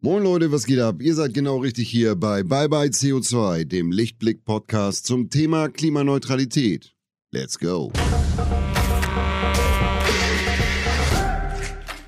[0.00, 1.02] Moin Leute, was geht ab?
[1.02, 6.94] Ihr seid genau richtig hier bei Bye Bye CO2, dem Lichtblick-Podcast zum Thema Klimaneutralität.
[7.32, 7.90] Let's go!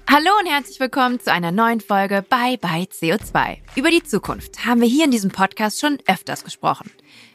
[0.09, 3.57] Hallo und herzlich willkommen zu einer neuen Folge Bye Bye CO2.
[3.75, 6.93] Über die Zukunft haben wir hier in diesem Podcast schon öfters gesprochen.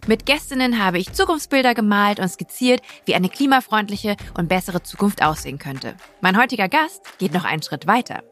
[0.07, 5.59] Mit Gästinnen habe ich Zukunftsbilder gemalt und skizziert, wie eine klimafreundliche und bessere Zukunft aussehen
[5.59, 5.97] könnte.
[6.21, 8.23] Mein heutiger Gast geht noch einen Schritt weiter.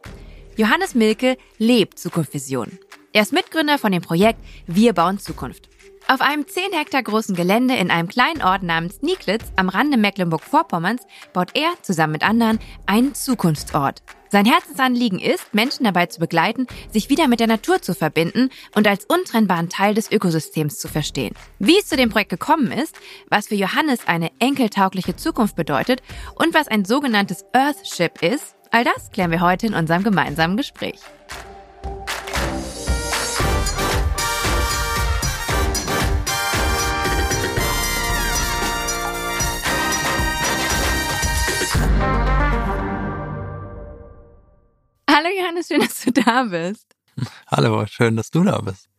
[0.56, 2.78] Johannes Milke lebt Zukunftsvision.
[3.12, 5.68] Er ist Mitgründer von dem Projekt Wir bauen Zukunft.
[6.08, 11.08] Auf einem 10 Hektar großen Gelände in einem kleinen Ort namens Nieklitz am Rande Mecklenburg-Vorpommerns
[11.34, 14.04] baut er zusammen mit anderen einen Zukunftsort.
[14.30, 18.88] Sein Herzensanliegen ist, Menschen dabei zu begleiten, sich wieder mit der Natur zu verbinden und
[18.88, 21.34] als untrennbaren Teil des Ökosystems zu verstehen.
[21.58, 22.96] Wie es zu dem Projekt gekommen ist,
[23.30, 26.04] was für Johannes eine enkeltaugliche Zukunft bedeutet
[26.36, 31.00] und was ein sogenanntes Earthship ist, all das klären wir heute in unserem gemeinsamen Gespräch.
[45.08, 46.96] Hallo Johannes, schön, dass du da bist.
[47.52, 48.90] Hallo, schön, dass du da bist.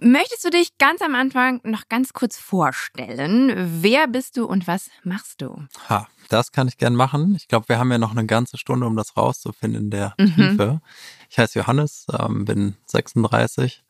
[0.00, 3.52] Möchtest du dich ganz am Anfang noch ganz kurz vorstellen?
[3.82, 5.62] Wer bist du und was machst du?
[5.90, 7.34] Ha, das kann ich gern machen.
[7.36, 10.34] Ich glaube, wir haben ja noch eine ganze Stunde, um das rauszufinden in der mhm.
[10.34, 10.80] Tiefe.
[11.28, 13.82] Ich heiße Johannes, ähm, bin 36.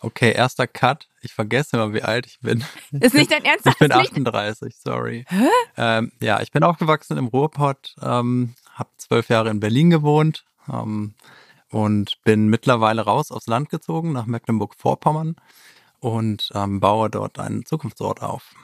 [0.00, 1.08] Okay, erster Cut.
[1.22, 2.64] Ich vergesse immer, wie alt ich bin.
[3.00, 3.66] Ist nicht dein Ernst?
[3.66, 5.24] Ich bin 38, sorry.
[5.28, 5.48] Hä?
[5.76, 11.14] Ähm, ja, ich bin aufgewachsen im Ruhrpott, ähm, habe zwölf Jahre in Berlin gewohnt ähm,
[11.70, 15.36] und bin mittlerweile raus aufs Land gezogen, nach Mecklenburg-Vorpommern
[16.00, 18.54] und ähm, baue dort einen Zukunftsort auf.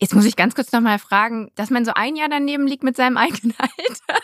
[0.00, 2.96] Jetzt muss ich ganz kurz nochmal fragen, dass man so ein Jahr daneben liegt mit
[2.96, 4.20] seinem eigenen Alter.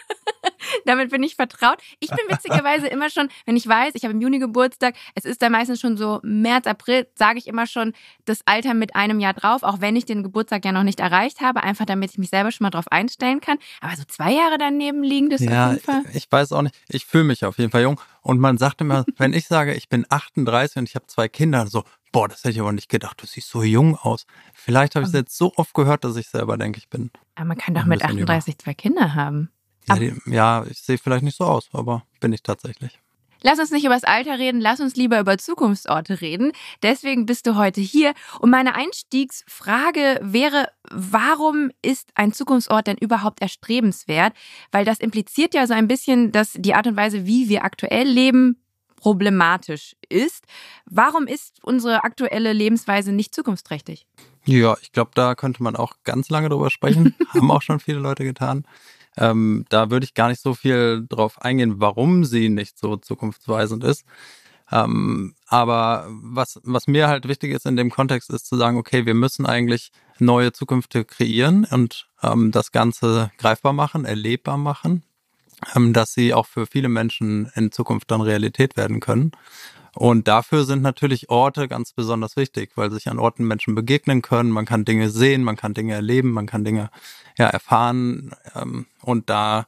[0.84, 1.78] Damit bin ich vertraut.
[2.00, 5.42] Ich bin witzigerweise immer schon, wenn ich weiß, ich habe im Juni Geburtstag, es ist
[5.42, 7.92] da meistens schon so März, April, sage ich immer schon
[8.24, 11.40] das Alter mit einem Jahr drauf, auch wenn ich den Geburtstag ja noch nicht erreicht
[11.40, 13.58] habe, einfach damit ich mich selber schon mal drauf einstellen kann.
[13.80, 16.02] Aber so zwei Jahre daneben liegen, das ja, auf jeden Fall.
[16.12, 16.76] Ich weiß auch nicht.
[16.88, 18.00] Ich fühle mich auf jeden Fall jung.
[18.22, 21.66] Und man sagt immer, wenn ich sage, ich bin 38 und ich habe zwei Kinder,
[21.66, 24.26] so, boah, das hätte ich aber nicht gedacht, du siehst so jung aus.
[24.54, 27.10] Vielleicht habe ich es jetzt so oft gehört, dass ich selber denke, ich bin.
[27.34, 28.58] Aber man kann doch mit 38 jünger.
[28.58, 29.50] zwei Kinder haben.
[29.88, 32.98] Ja, die, ja, ich sehe vielleicht nicht so aus, aber bin ich tatsächlich.
[33.42, 36.52] Lass uns nicht über das Alter reden, lass uns lieber über Zukunftsorte reden.
[36.82, 38.12] Deswegen bist du heute hier.
[38.38, 44.34] Und meine Einstiegsfrage wäre, warum ist ein Zukunftsort denn überhaupt erstrebenswert?
[44.72, 48.06] Weil das impliziert ja so ein bisschen, dass die Art und Weise, wie wir aktuell
[48.06, 48.60] leben,
[49.00, 50.44] problematisch ist.
[50.86, 54.06] Warum ist unsere aktuelle Lebensweise nicht zukunftsträchtig?
[54.44, 57.14] Ja, ich glaube, da könnte man auch ganz lange drüber sprechen.
[57.28, 58.64] Haben auch schon viele Leute getan.
[59.16, 63.82] Ähm, da würde ich gar nicht so viel drauf eingehen, warum sie nicht so zukunftsweisend
[63.84, 64.04] ist.
[64.72, 69.04] Ähm, aber was, was mir halt wichtig ist in dem Kontext, ist zu sagen, okay,
[69.04, 75.02] wir müssen eigentlich neue Zukünfte kreieren und ähm, das Ganze greifbar machen, erlebbar machen,
[75.92, 79.32] dass sie auch für viele Menschen in Zukunft dann Realität werden können.
[79.94, 84.50] Und dafür sind natürlich Orte ganz besonders wichtig, weil sich an Orten Menschen begegnen können.
[84.50, 86.90] Man kann Dinge sehen, man kann Dinge erleben, man kann Dinge
[87.36, 88.30] ja, erfahren.
[88.54, 89.66] Ähm, und da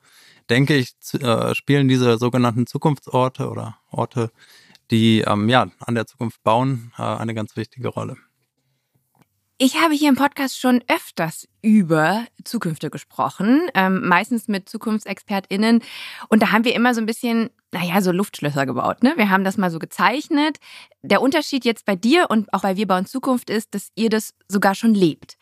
[0.49, 4.31] denke ich, äh, spielen diese sogenannten Zukunftsorte oder Orte,
[4.91, 8.17] die ähm, ja an der Zukunft bauen, äh, eine ganz wichtige Rolle.
[9.65, 15.85] Ich habe hier im Podcast schon öfters über Zukünfte gesprochen, ähm, meistens mit ZukunftsexpertInnen.
[16.29, 19.05] Und da haben wir immer so ein bisschen, naja, so Luftschlösser gebaut.
[19.05, 19.13] Ne?
[19.15, 20.59] Wir haben das mal so gezeichnet.
[21.03, 24.35] Der Unterschied jetzt bei dir und auch bei Wir bauen Zukunft ist, dass ihr das
[24.49, 25.37] sogar schon lebt.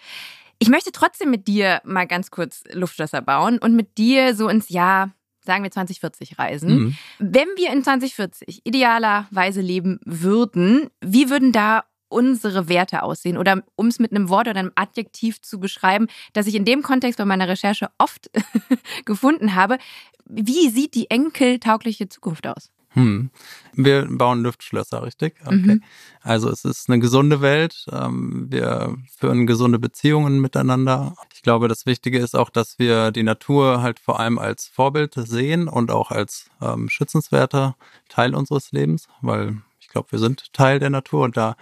[0.58, 4.68] Ich möchte trotzdem mit dir mal ganz kurz Luftschlösser bauen und mit dir so ins
[4.68, 5.12] Jahr
[5.46, 6.70] sagen wir 2040 reisen.
[6.70, 6.96] Mhm.
[7.18, 13.38] Wenn wir in 2040 idealerweise leben würden, wie würden da unsere Werte aussehen?
[13.38, 16.82] Oder um es mit einem Wort oder einem Adjektiv zu beschreiben, das ich in dem
[16.82, 18.30] Kontext bei meiner Recherche oft
[19.04, 19.78] gefunden habe.
[20.26, 22.70] Wie sieht die enkeltaugliche Zukunft aus?
[22.92, 23.30] Hm.
[23.74, 25.34] Wir bauen Luftschlösser, richtig?
[25.44, 25.56] Okay.
[25.56, 25.82] Mhm.
[26.22, 27.86] Also es ist eine gesunde Welt.
[27.92, 31.14] Ähm, wir führen gesunde Beziehungen miteinander.
[31.32, 35.14] Ich glaube, das Wichtige ist auch, dass wir die Natur halt vor allem als Vorbild
[35.14, 37.76] sehen und auch als ähm, schützenswerter
[38.08, 41.56] Teil unseres Lebens, weil ich glaube, wir sind Teil der Natur und da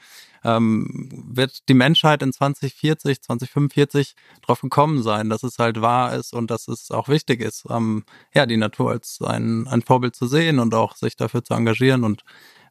[0.44, 6.34] ähm, wird die Menschheit in 2040, 2045 darauf gekommen sein, dass es halt wahr ist
[6.34, 8.04] und dass es auch wichtig ist, ähm,
[8.34, 12.04] ja, die Natur als ein, ein Vorbild zu sehen und auch sich dafür zu engagieren
[12.04, 12.24] und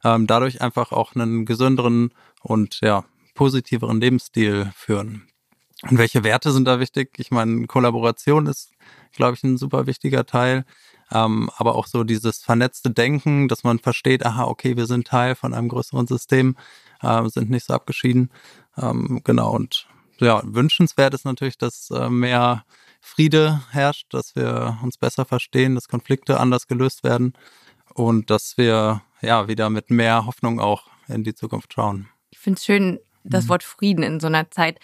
[0.03, 5.27] ähm, dadurch einfach auch einen gesünderen und ja, positiveren Lebensstil führen.
[5.83, 7.11] Und welche Werte sind da wichtig?
[7.17, 8.71] Ich meine, Kollaboration ist,
[9.13, 10.65] glaube ich, ein super wichtiger Teil.
[11.11, 15.35] Ähm, aber auch so dieses vernetzte Denken, dass man versteht, aha, okay, wir sind Teil
[15.35, 16.57] von einem größeren System,
[17.01, 18.29] äh, sind nicht so abgeschieden.
[18.77, 19.87] Ähm, genau, und
[20.19, 22.65] ja, wünschenswert ist natürlich, dass äh, mehr
[22.99, 27.33] Friede herrscht, dass wir uns besser verstehen, dass Konflikte anders gelöst werden
[27.93, 32.09] und dass wir ja wieder mit mehr Hoffnung auch in die Zukunft schauen.
[32.31, 33.49] Ich finde es schön, das mhm.
[33.49, 34.79] Wort Frieden in so einer Zeit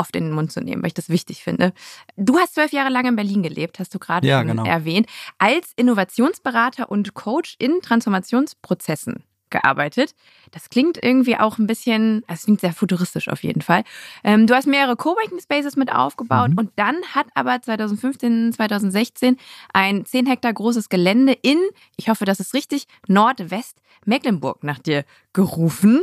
[0.00, 1.72] oft in den Mund zu nehmen, weil ich das wichtig finde.
[2.16, 4.64] Du hast zwölf Jahre lang in Berlin gelebt, hast du gerade ja, genau.
[4.64, 5.06] erwähnt,
[5.38, 10.14] als Innovationsberater und Coach in Transformationsprozessen gearbeitet.
[10.52, 13.82] Das klingt irgendwie auch ein bisschen, es klingt sehr futuristisch auf jeden Fall.
[14.24, 16.58] Ähm, du hast mehrere Coworking Spaces mit aufgebaut mhm.
[16.58, 19.36] und dann hat aber 2015, 2016
[19.72, 21.58] ein 10 Hektar großes Gelände in,
[21.96, 26.02] ich hoffe, das ist richtig, Nordwest Mecklenburg nach dir gerufen.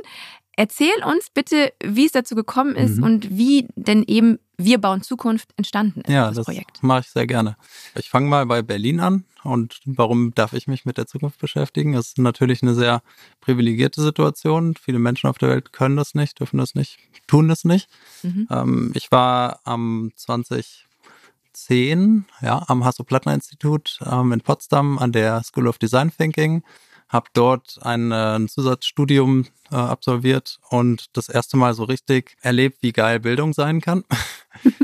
[0.59, 3.03] Erzähl uns bitte, wie es dazu gekommen ist mhm.
[3.03, 6.81] und wie denn eben Wir bauen Zukunft entstanden ist, ja, das, das Projekt.
[6.81, 7.57] mache ich sehr gerne.
[7.93, 11.93] Ich fange mal bei Berlin an und warum darf ich mich mit der Zukunft beschäftigen?
[11.93, 13.03] Das ist natürlich eine sehr
[13.39, 14.73] privilegierte Situation.
[14.81, 17.87] Viele Menschen auf der Welt können das nicht, dürfen das nicht, tun das nicht.
[18.23, 18.47] Mhm.
[18.49, 25.77] Ähm, ich war am 2010 ja, am Hasso-Plattner-Institut ähm, in Potsdam an der School of
[25.77, 26.63] Design Thinking
[27.09, 32.77] habe dort ein, äh, ein Zusatzstudium äh, absolviert und das erste Mal so richtig erlebt,
[32.81, 34.03] wie geil Bildung sein kann.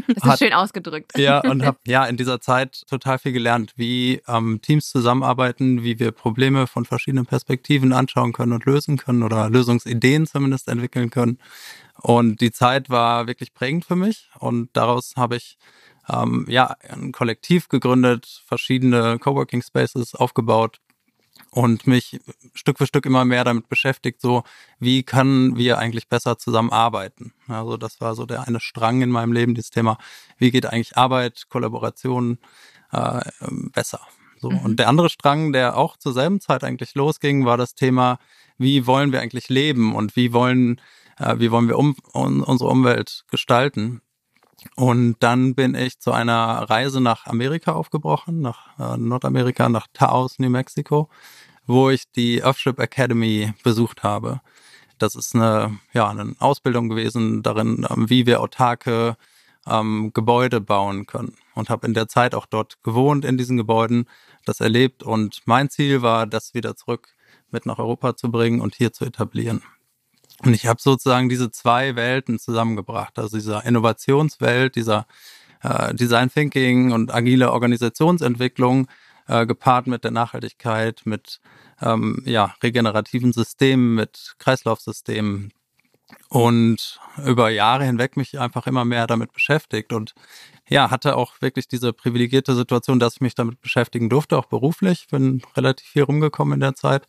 [0.07, 1.17] Das ist schön ausgedrückt.
[1.17, 5.97] Ja, und habe ja in dieser Zeit total viel gelernt, wie ähm, Teams zusammenarbeiten, wie
[5.97, 11.39] wir Probleme von verschiedenen Perspektiven anschauen können und lösen können oder Lösungsideen zumindest entwickeln können.
[11.99, 15.57] Und die Zeit war wirklich prägend für mich und daraus habe ich
[16.07, 20.79] ähm, ja ein Kollektiv gegründet, verschiedene Coworking Spaces aufgebaut
[21.53, 22.19] und mich
[22.55, 24.43] Stück für Stück immer mehr damit beschäftigt, so
[24.79, 27.33] wie können wir eigentlich besser zusammenarbeiten.
[27.47, 29.97] Also das war so der eine Strang in meinem Leben, dieses Thema,
[30.37, 32.39] wie geht eigentlich Arbeit, Kollaboration
[32.91, 33.21] äh,
[33.71, 34.01] besser.
[34.39, 34.49] So.
[34.49, 34.59] Mhm.
[34.59, 38.17] Und der andere Strang, der auch zur selben Zeit eigentlich losging, war das Thema,
[38.57, 40.81] wie wollen wir eigentlich leben und wie wollen,
[41.19, 44.01] äh, wie wollen wir um, un, unsere Umwelt gestalten.
[44.75, 50.39] Und dann bin ich zu einer Reise nach Amerika aufgebrochen, nach äh, Nordamerika, nach Taos,
[50.39, 51.09] New Mexico,
[51.65, 54.41] wo ich die Earthship Academy besucht habe.
[54.97, 59.17] Das ist eine, ja, eine Ausbildung gewesen darin, ähm, wie wir autarke
[59.67, 61.35] ähm, Gebäude bauen können.
[61.55, 64.05] Und habe in der Zeit auch dort gewohnt, in diesen Gebäuden,
[64.45, 65.03] das erlebt.
[65.03, 67.09] Und mein Ziel war, das wieder zurück
[67.51, 69.61] mit nach Europa zu bringen und hier zu etablieren.
[70.43, 75.05] Und ich habe sozusagen diese zwei Welten zusammengebracht, also dieser Innovationswelt, dieser
[75.61, 78.87] äh, Design Thinking und agile Organisationsentwicklung
[79.27, 81.39] äh, gepaart mit der Nachhaltigkeit, mit
[81.81, 85.51] ähm, ja, regenerativen Systemen, mit Kreislaufsystemen
[86.29, 90.13] und über Jahre hinweg mich einfach immer mehr damit beschäftigt und
[90.69, 95.07] ja, hatte auch wirklich diese privilegierte Situation, dass ich mich damit beschäftigen durfte, auch beruflich.
[95.11, 97.07] Bin relativ viel rumgekommen in der Zeit,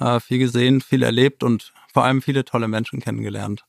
[0.00, 3.64] äh, viel gesehen, viel erlebt und vor allem viele tolle Menschen kennengelernt.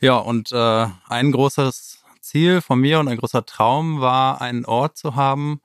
[0.00, 4.96] Ja, und äh, ein großes Ziel von mir und ein großer Traum war, einen Ort
[4.96, 5.60] zu haben,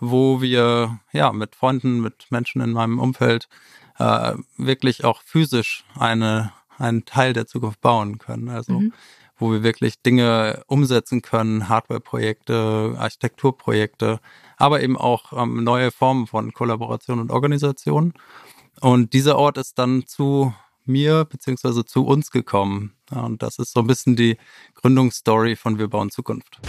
[0.00, 3.48] wo wir ja mit Freunden, mit Menschen in meinem Umfeld
[3.98, 8.48] äh, wirklich auch physisch eine, einen Teil der Zukunft bauen können.
[8.48, 8.92] Also mhm.
[9.38, 14.20] wo wir wirklich Dinge umsetzen können, Hardware-Projekte, Architekturprojekte,
[14.56, 18.14] aber eben auch ähm, neue Formen von Kollaboration und Organisation.
[18.80, 20.54] Und dieser Ort ist dann zu
[20.86, 22.94] mir beziehungsweise zu uns gekommen.
[23.10, 24.38] Ja, und das ist so ein bisschen die
[24.74, 26.60] Gründungsstory von Wir bauen Zukunft.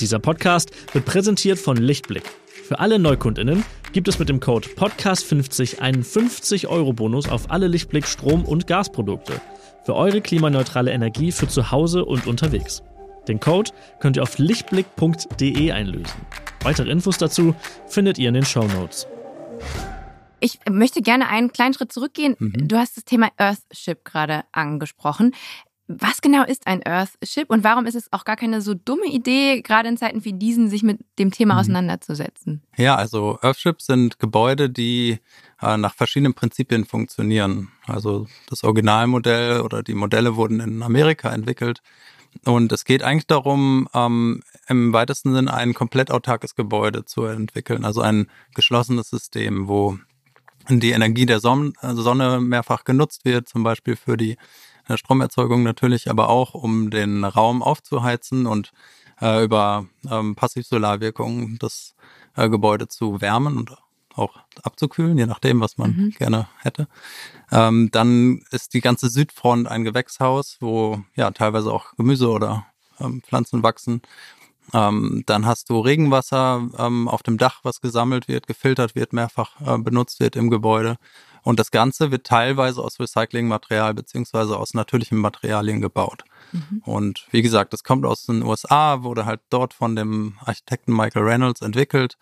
[0.00, 2.22] Dieser Podcast wird präsentiert von Lichtblick.
[2.64, 8.46] Für alle Neukundinnen gibt es mit dem Code Podcast50 einen 50-Euro-Bonus auf alle Lichtblick Strom-
[8.46, 9.40] und Gasprodukte.
[9.84, 12.82] Für eure klimaneutrale Energie für zu Hause und unterwegs.
[13.28, 16.20] Den Code könnt ihr auf lichtblick.de einlösen.
[16.62, 17.54] Weitere Infos dazu
[17.86, 19.06] findet ihr in den Show Notes.
[20.40, 22.36] Ich möchte gerne einen kleinen Schritt zurückgehen.
[22.38, 22.68] Mhm.
[22.68, 25.34] Du hast das Thema Earthship gerade angesprochen.
[25.98, 29.60] Was genau ist ein Earthship und warum ist es auch gar keine so dumme Idee,
[29.60, 31.60] gerade in Zeiten wie diesen, sich mit dem Thema mhm.
[31.60, 32.62] auseinanderzusetzen?
[32.76, 35.18] Ja, also Earthships sind Gebäude, die
[35.60, 37.72] äh, nach verschiedenen Prinzipien funktionieren.
[37.86, 41.82] Also das Originalmodell oder die Modelle wurden in Amerika entwickelt.
[42.44, 47.84] Und es geht eigentlich darum, ähm, im weitesten Sinne ein komplett autarkes Gebäude zu entwickeln,
[47.84, 49.98] also ein geschlossenes System, wo
[50.68, 54.36] die Energie der Sonne mehrfach genutzt wird, zum Beispiel für die
[54.90, 58.72] äh, Stromerzeugung natürlich, aber auch um den Raum aufzuheizen und
[59.20, 61.94] äh, über ähm, Passivsolarwirkung das
[62.36, 63.76] äh, Gebäude zu wärmen und
[64.14, 66.10] auch abzukühlen, je nachdem, was man mhm.
[66.10, 66.88] gerne hätte.
[67.52, 72.66] Ähm, dann ist die ganze Südfront ein Gewächshaus, wo ja teilweise auch Gemüse oder
[72.98, 74.02] ähm, Pflanzen wachsen
[74.72, 79.60] Ähm, dann hast du Regenwasser ähm, auf dem Dach, was gesammelt wird, gefiltert wird, mehrfach
[79.66, 80.96] äh, benutzt wird im Gebäude.
[81.42, 86.24] Und das Ganze wird teilweise aus Recyclingmaterial beziehungsweise aus natürlichen Materialien gebaut.
[86.52, 86.82] Mhm.
[86.84, 91.22] Und wie gesagt, das kommt aus den USA, wurde halt dort von dem Architekten Michael
[91.22, 92.16] Reynolds entwickelt.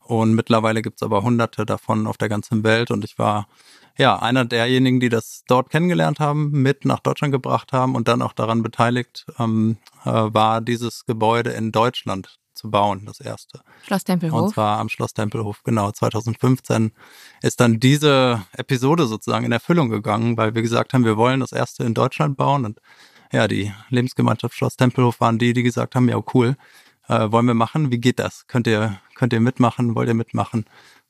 [0.00, 2.90] Und mittlerweile gibt es aber hunderte davon auf der ganzen Welt.
[2.90, 3.48] Und ich war
[3.96, 8.22] ja einer derjenigen, die das dort kennengelernt haben, mit nach Deutschland gebracht haben und dann
[8.22, 13.60] auch daran beteiligt ähm, äh, war, dieses Gebäude in Deutschland zu bauen, das erste.
[13.84, 14.42] Schloss Tempelhof.
[14.42, 15.90] Und zwar am Schloss Tempelhof, genau.
[15.90, 16.92] 2015
[17.42, 21.52] ist dann diese Episode sozusagen in Erfüllung gegangen, weil wir gesagt haben, wir wollen das
[21.52, 22.64] erste in Deutschland bauen.
[22.64, 22.80] Und
[23.32, 26.56] ja, die Lebensgemeinschaft Schloss Tempelhof waren die, die gesagt haben, ja, cool,
[27.08, 27.90] äh, wollen wir machen?
[27.90, 28.46] Wie geht das?
[28.46, 29.94] Könnt ihr, könnt ihr mitmachen?
[29.94, 30.64] Wollt ihr mitmachen?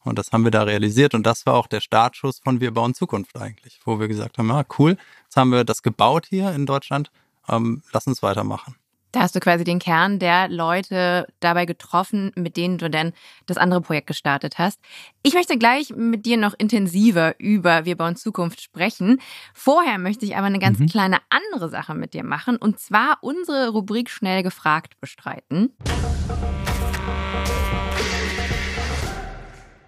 [0.05, 1.15] Und das haben wir da realisiert.
[1.15, 4.51] Und das war auch der Startschuss von Wir bauen Zukunft eigentlich, wo wir gesagt haben,
[4.51, 7.11] ah, cool, jetzt haben wir das gebaut hier in Deutschland,
[7.49, 8.77] ähm, lass uns weitermachen.
[9.15, 13.13] Da hast du quasi den Kern der Leute dabei getroffen, mit denen du dann
[13.47, 14.81] das andere Projekt gestartet hast.
[15.23, 19.21] Ich möchte gleich mit dir noch intensiver über Wir bauen Zukunft sprechen.
[19.55, 20.89] Vorher möchte ich aber eine ganz mhm.
[20.89, 25.71] kleine andere Sache mit dir machen und zwar unsere Rubrik Schnell gefragt bestreiten.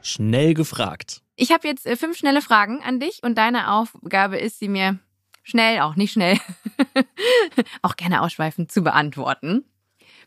[0.03, 1.23] Schnell gefragt.
[1.35, 5.01] Ich habe jetzt äh, fünf schnelle Fragen an dich und deine Aufgabe ist, sie mir
[5.43, 6.39] schnell, auch nicht schnell,
[7.83, 9.65] auch gerne ausschweifend zu beantworten.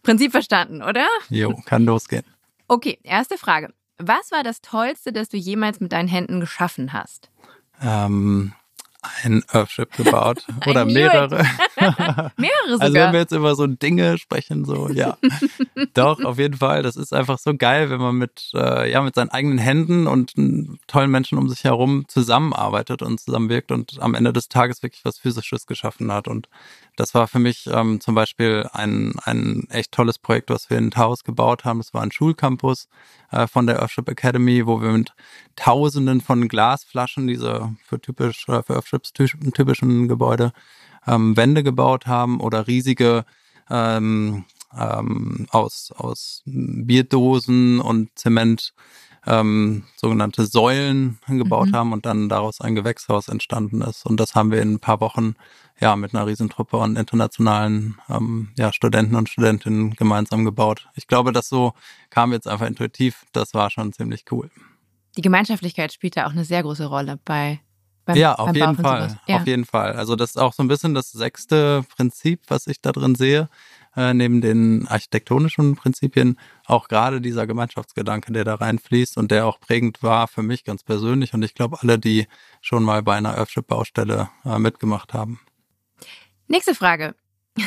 [0.03, 1.07] Prinzip verstanden, oder?
[1.29, 2.25] Jo, kann losgehen.
[2.67, 3.73] Okay, erste Frage.
[3.97, 7.29] Was war das Tollste, das du jemals mit deinen Händen geschaffen hast?
[7.81, 8.53] Ähm,
[9.01, 11.45] ein Earthship gebaut oder mehrere.
[12.37, 12.81] mehrere sogar.
[12.81, 15.17] Also wenn wir jetzt über so Dinge sprechen, so ja,
[15.93, 16.83] doch auf jeden Fall.
[16.83, 20.33] Das ist einfach so geil, wenn man mit äh, ja mit seinen eigenen Händen und
[20.87, 25.17] tollen Menschen um sich herum zusammenarbeitet und zusammenwirkt und am Ende des Tages wirklich was
[25.17, 26.27] Physisches geschaffen hat.
[26.27, 26.49] Und
[26.97, 30.91] das war für mich ähm, zum Beispiel ein ein echt tolles Projekt, was wir in
[30.91, 31.79] Taos gebaut haben.
[31.79, 32.89] Das war ein Schulcampus
[33.31, 35.13] äh, von der Earthship Academy, wo wir mit
[35.55, 40.51] Tausenden von Glasflaschen diese für typisch oder für typischen Gebäude
[41.07, 43.25] ähm, Wände gebaut haben oder riesige
[43.69, 44.45] ähm,
[44.77, 48.73] ähm, aus, aus Bierdosen und Zement
[49.25, 51.75] ähm, sogenannte Säulen gebaut mhm.
[51.75, 54.05] haben und dann daraus ein Gewächshaus entstanden ist.
[54.05, 55.35] Und das haben wir in ein paar Wochen
[55.79, 60.87] ja mit einer Riesentruppe und internationalen ähm, ja, Studenten und Studentinnen gemeinsam gebaut.
[60.95, 61.73] Ich glaube, das so
[62.09, 63.25] kam jetzt einfach intuitiv.
[63.33, 64.49] Das war schon ziemlich cool.
[65.17, 67.59] Die Gemeinschaftlichkeit spielt da auch eine sehr große Rolle bei
[68.09, 69.19] beim, ja, auf jeden Fall.
[69.27, 69.37] Ja.
[69.37, 69.93] Auf jeden Fall.
[69.93, 73.49] Also das ist auch so ein bisschen das sechste Prinzip, was ich da drin sehe,
[73.95, 79.59] äh, neben den architektonischen Prinzipien, auch gerade dieser Gemeinschaftsgedanke, der da reinfließt und der auch
[79.59, 82.27] prägend war für mich ganz persönlich und ich glaube alle, die
[82.61, 85.39] schon mal bei einer Earthship-Baustelle äh, mitgemacht haben.
[86.47, 87.13] Nächste Frage.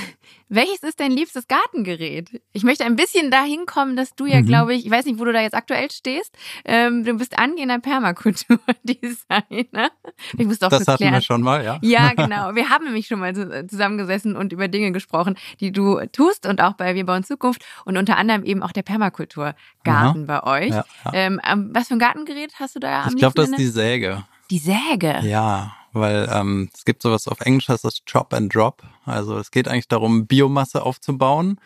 [0.48, 2.42] Welches ist dein liebstes Gartengerät?
[2.52, 4.46] Ich möchte ein bisschen dahin kommen, dass du ja, mhm.
[4.46, 6.36] glaube ich, ich weiß nicht, wo du da jetzt aktuell stehst.
[6.66, 9.90] Ähm, du bist angehender Permakulturdesigner.
[10.38, 11.14] Ich muss doch das hatten klären.
[11.14, 11.78] wir schon mal, ja.
[11.82, 12.54] Ja, genau.
[12.54, 16.74] Wir haben nämlich schon mal zusammengesessen und über Dinge gesprochen, die du tust und auch
[16.74, 20.70] bei Wir bauen Zukunft und unter anderem eben auch der Permakulturgarten bei euch.
[20.70, 21.12] Ja, ja.
[21.12, 21.40] Ähm,
[21.72, 24.24] was für ein Gartengerät hast du da am Ich glaube, das ist die Säge.
[24.50, 25.20] Die Säge?
[25.22, 28.82] Ja, weil ähm, es gibt sowas auf Englisch, das ist Chop and Drop.
[29.04, 31.61] Also es geht eigentlich darum, Biomasse aufzubauen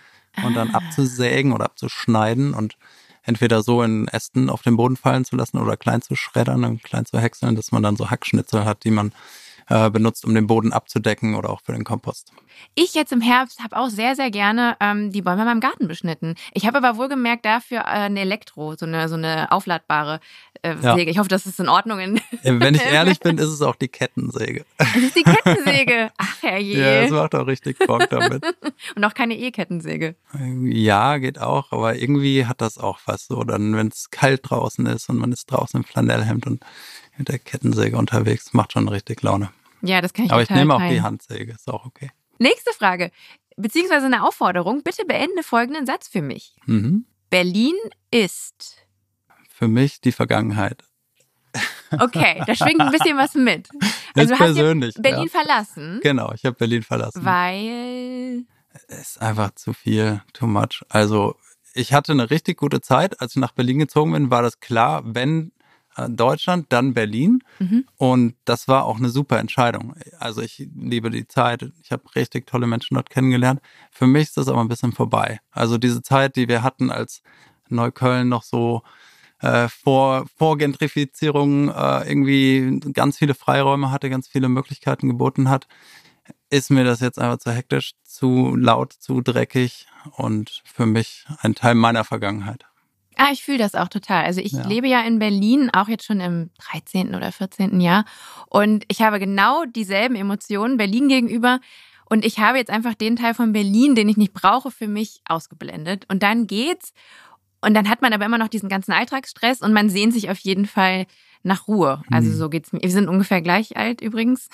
[0.45, 0.79] und dann ah.
[0.79, 2.77] abzusägen oder abzuschneiden und
[3.23, 6.83] entweder so in Ästen auf den Boden fallen zu lassen oder klein zu schreddern und
[6.83, 9.13] klein zu häckseln, dass man dann so Hackschnitzel hat, die man
[9.69, 12.33] äh, benutzt, um den Boden abzudecken oder auch für den Kompost.
[12.75, 15.89] Ich jetzt im Herbst habe auch sehr, sehr gerne ähm, die Bäume in meinem Garten
[15.89, 16.35] beschnitten.
[16.55, 20.21] Ich habe aber wohlgemerkt dafür äh, eine Elektro, so eine, so eine aufladbare
[20.63, 20.95] äh, ja.
[20.95, 21.11] Säge.
[21.11, 22.01] Ich hoffe, das ist in Ordnung.
[22.01, 24.65] In Wenn ich ehrlich bin, ist es auch die Kettensäge.
[24.79, 26.11] Es ist die Kettensäge.
[26.17, 26.79] Ach herrje.
[26.79, 28.45] Ja, das macht auch richtig Bock damit.
[28.97, 30.17] Und auch keine E-Kettensäge.
[30.63, 33.45] Ja, geht auch, aber irgendwie hat das auch was so.
[33.45, 36.65] Dann, wenn es kalt draußen ist und man ist draußen im Flanellhemd und
[37.19, 38.53] mit der Kettensäge unterwegs.
[38.53, 39.51] Macht schon richtig Laune.
[39.83, 40.95] Ja, das kann ich Aber ich nehme auch teilen.
[40.95, 42.11] die Handsäge, ist auch okay.
[42.39, 43.11] Nächste Frage,
[43.57, 44.83] beziehungsweise eine Aufforderung.
[44.83, 46.57] Bitte beende folgenden Satz für mich.
[46.67, 47.07] Mhm.
[47.31, 47.75] Berlin
[48.11, 48.77] ist.
[49.49, 50.83] Für mich die Vergangenheit.
[51.99, 53.69] Okay, da schwingt ein bisschen was mit.
[54.19, 54.95] Also ist persönlich.
[54.99, 55.41] Berlin ja.
[55.43, 56.01] verlassen.
[56.03, 57.23] Genau, ich habe Berlin verlassen.
[57.23, 58.47] Weil.
[58.89, 60.83] Es ist einfach zu viel, too much.
[60.89, 61.37] Also,
[61.75, 63.21] ich hatte eine richtig gute Zeit.
[63.21, 65.53] Als ich nach Berlin gezogen bin, war das klar, wenn
[66.09, 67.43] Deutschland, dann Berlin.
[67.59, 67.85] Mhm.
[67.97, 69.95] Und das war auch eine super Entscheidung.
[70.19, 71.71] Also ich liebe die Zeit.
[71.83, 73.61] Ich habe richtig tolle Menschen dort kennengelernt.
[73.91, 75.41] Für mich ist das aber ein bisschen vorbei.
[75.51, 77.23] Also diese Zeit, die wir hatten, als
[77.69, 78.83] Neukölln noch so
[79.41, 85.67] äh, vor, vor Gentrifizierung äh, irgendwie ganz viele Freiräume hatte, ganz viele Möglichkeiten geboten hat.
[86.51, 91.55] ist mir das jetzt einfach zu hektisch, zu laut, zu dreckig und für mich ein
[91.55, 92.67] Teil meiner Vergangenheit.
[93.17, 94.25] Ah, ich fühle das auch total.
[94.25, 94.67] Also ich ja.
[94.67, 97.15] lebe ja in Berlin, auch jetzt schon im 13.
[97.15, 97.81] oder 14.
[97.81, 98.05] Jahr.
[98.49, 101.61] Und ich habe genau dieselben Emotionen Berlin gegenüber.
[102.05, 105.23] Und ich habe jetzt einfach den Teil von Berlin, den ich nicht brauche, für mich
[105.27, 106.05] ausgeblendet.
[106.09, 106.93] Und dann geht's.
[107.63, 110.39] Und dann hat man aber immer noch diesen ganzen Alltagsstress und man sehnt sich auf
[110.39, 111.07] jeden Fall
[111.47, 112.03] nach Ruhe.
[112.11, 112.35] Also mhm.
[112.35, 112.83] so geht's mir.
[112.83, 114.49] Wir sind ungefähr gleich alt übrigens.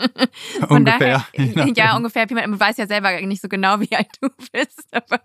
[0.68, 1.24] ungefähr.
[1.34, 2.26] Daher, ja, ungefähr.
[2.30, 4.86] Man weiß ja selber nicht so genau, wie alt du bist.
[4.92, 5.20] Aber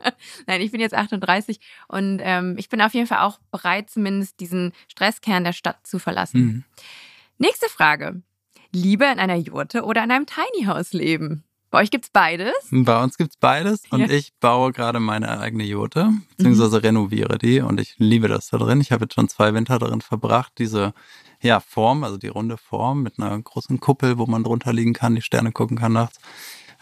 [0.47, 4.39] nein, ich bin jetzt 38 und ähm, ich bin auf jeden Fall auch bereit, zumindest
[4.39, 6.41] diesen Stresskern der Stadt zu verlassen.
[6.41, 6.63] Mhm.
[7.37, 8.21] Nächste Frage.
[8.71, 11.43] Lieber in einer Jurte oder in einem Tiny House leben?
[11.69, 12.53] Bei euch gibt's beides?
[12.71, 14.09] Bei uns gibt's beides und ja.
[14.09, 16.81] ich baue gerade meine eigene Jurte, beziehungsweise mhm.
[16.81, 18.79] renoviere die und ich liebe das da drin.
[18.79, 20.93] Ich habe jetzt schon zwei Winter darin verbracht, diese
[21.41, 25.15] ja, Form, also die runde Form mit einer großen Kuppel, wo man drunter liegen kann,
[25.15, 26.19] die Sterne gucken kann nachts.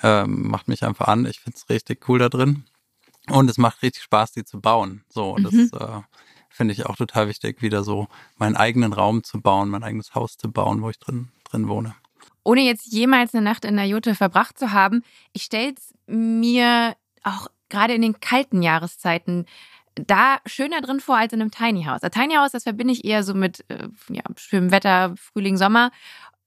[0.04, 1.26] Ähm, macht mich einfach an.
[1.26, 2.66] Ich finde es richtig cool da drin.
[3.30, 5.04] Und es macht richtig Spaß, die zu bauen.
[5.10, 5.70] So, und mhm.
[5.72, 6.02] das äh,
[6.50, 10.38] finde ich auch total wichtig, wieder so meinen eigenen Raum zu bauen, mein eigenes Haus
[10.38, 11.96] zu bauen, wo ich drin, drin wohne
[12.46, 16.96] ohne jetzt jemals eine Nacht in der Jute verbracht zu haben, ich stelle es mir
[17.24, 19.46] auch gerade in den kalten Jahreszeiten
[19.96, 22.04] da schöner drin vor als in einem Tiny House.
[22.04, 25.92] Ein Tiny House, das verbinde ich eher so mit äh, ja, schönem Wetter, Frühling, Sommer.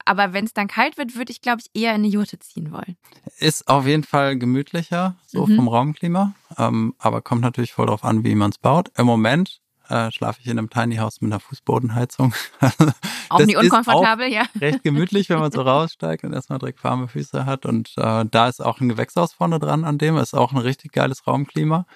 [0.05, 2.73] Aber wenn es dann kalt wird, würde ich, glaube ich, eher in eine Jurte ziehen
[2.73, 2.97] wollen.
[3.39, 5.57] Ist auf jeden Fall gemütlicher, so mhm.
[5.57, 6.35] vom Raumklima.
[6.57, 8.91] Ähm, aber kommt natürlich voll darauf an, wie man es baut.
[8.97, 12.35] Im Moment äh, schlafe ich in einem Tiny House mit einer Fußbodenheizung.
[13.29, 14.43] auch nicht unkomfortabel, auch ja.
[14.61, 17.67] Recht gemütlich, wenn man so raussteigt und erstmal direkt warme Füße hat.
[17.67, 20.17] Und äh, da ist auch ein Gewächshaus vorne dran an dem.
[20.17, 21.87] Ist auch ein richtig geiles Raumklima.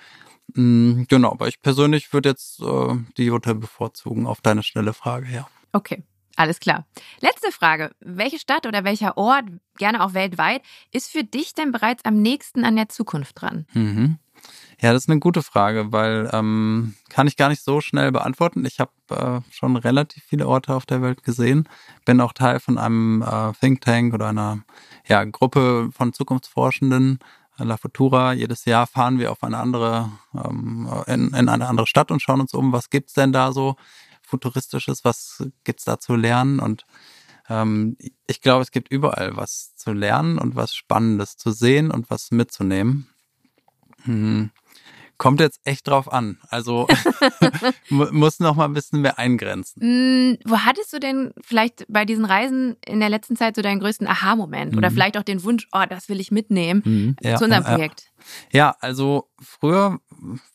[0.55, 5.29] Mhm, genau, aber ich persönlich würde jetzt äh, die Jutta bevorzugen auf deine schnelle Frage,
[5.33, 5.49] ja.
[5.73, 6.03] Okay.
[6.37, 6.87] Alles klar.
[7.21, 7.93] Letzte Frage.
[8.01, 9.45] Welche Stadt oder welcher Ort,
[9.77, 13.67] gerne auch weltweit, ist für dich denn bereits am nächsten an der Zukunft dran?
[13.75, 14.19] Mhm.
[14.83, 18.65] Ja, das ist eine gute Frage, weil ähm, kann ich gar nicht so schnell beantworten.
[18.65, 21.69] Ich habe äh, schon relativ viele Orte auf der Welt gesehen,
[22.05, 24.65] bin auch Teil von einem äh, Think Tank oder einer
[25.07, 27.21] ja, Gruppe von Zukunftsforschenden,
[27.61, 28.33] äh, La Futura.
[28.33, 32.41] Jedes Jahr fahren wir auf eine andere, ähm, in, in eine andere Stadt und schauen
[32.41, 33.77] uns um, was gibt's denn da so
[34.23, 36.87] futuristisches, was gibt's da zu lernen und
[37.49, 42.11] ähm, ich glaube, es gibt überall was zu lernen und was Spannendes zu sehen und
[42.11, 43.07] was mitzunehmen.
[45.23, 45.29] Hm.
[45.29, 46.39] Kommt jetzt echt drauf an.
[46.49, 46.89] Also
[47.89, 50.33] muss noch mal ein bisschen mehr eingrenzen.
[50.33, 53.79] Mm, wo hattest du denn vielleicht bei diesen Reisen in der letzten Zeit so deinen
[53.79, 54.73] größten Aha-Moment?
[54.73, 54.79] Mhm.
[54.79, 57.17] Oder vielleicht auch den Wunsch, oh, das will ich mitnehmen mhm.
[57.21, 58.11] ja, zu unserem Projekt?
[58.51, 58.59] Ja.
[58.59, 60.01] ja, also früher,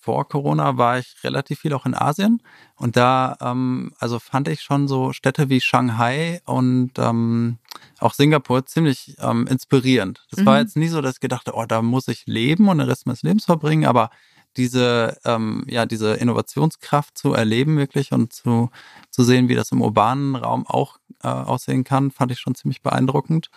[0.01, 2.41] vor Corona, war ich relativ viel auch in Asien.
[2.75, 7.57] Und da, ähm, also fand ich schon so Städte wie Shanghai und ähm,
[7.99, 10.25] auch Singapur ziemlich ähm, inspirierend.
[10.29, 10.45] Das mhm.
[10.45, 13.05] war jetzt nie so, dass ich gedacht oh, da muss ich leben und den Rest
[13.05, 14.09] meines Lebens verbringen, aber
[14.57, 18.69] diese, ähm, ja, diese Innovationskraft zu erleben wirklich und zu,
[19.09, 22.81] zu sehen, wie das im urbanen Raum auch äh, aussehen kann, fand ich schon ziemlich
[22.81, 23.49] beeindruckend.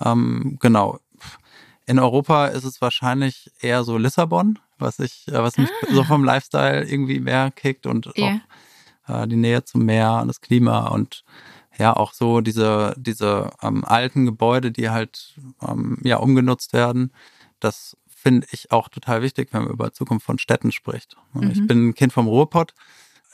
[0.00, 0.98] Ähm, genau.
[1.86, 5.94] In Europa ist es wahrscheinlich eher so Lissabon, was ich, äh, was mich ah.
[5.94, 8.40] so vom Lifestyle irgendwie mehr kickt und yeah.
[9.06, 11.24] auch äh, die Nähe zum Meer und das Klima und
[11.78, 15.34] ja auch so diese, diese ähm, alten Gebäude, die halt
[15.66, 17.12] ähm, ja umgenutzt werden.
[17.60, 21.16] Das finde ich auch total wichtig, wenn man über Zukunft von Städten spricht.
[21.34, 21.50] Mhm.
[21.50, 22.74] Ich bin ein Kind vom Ruhrpott.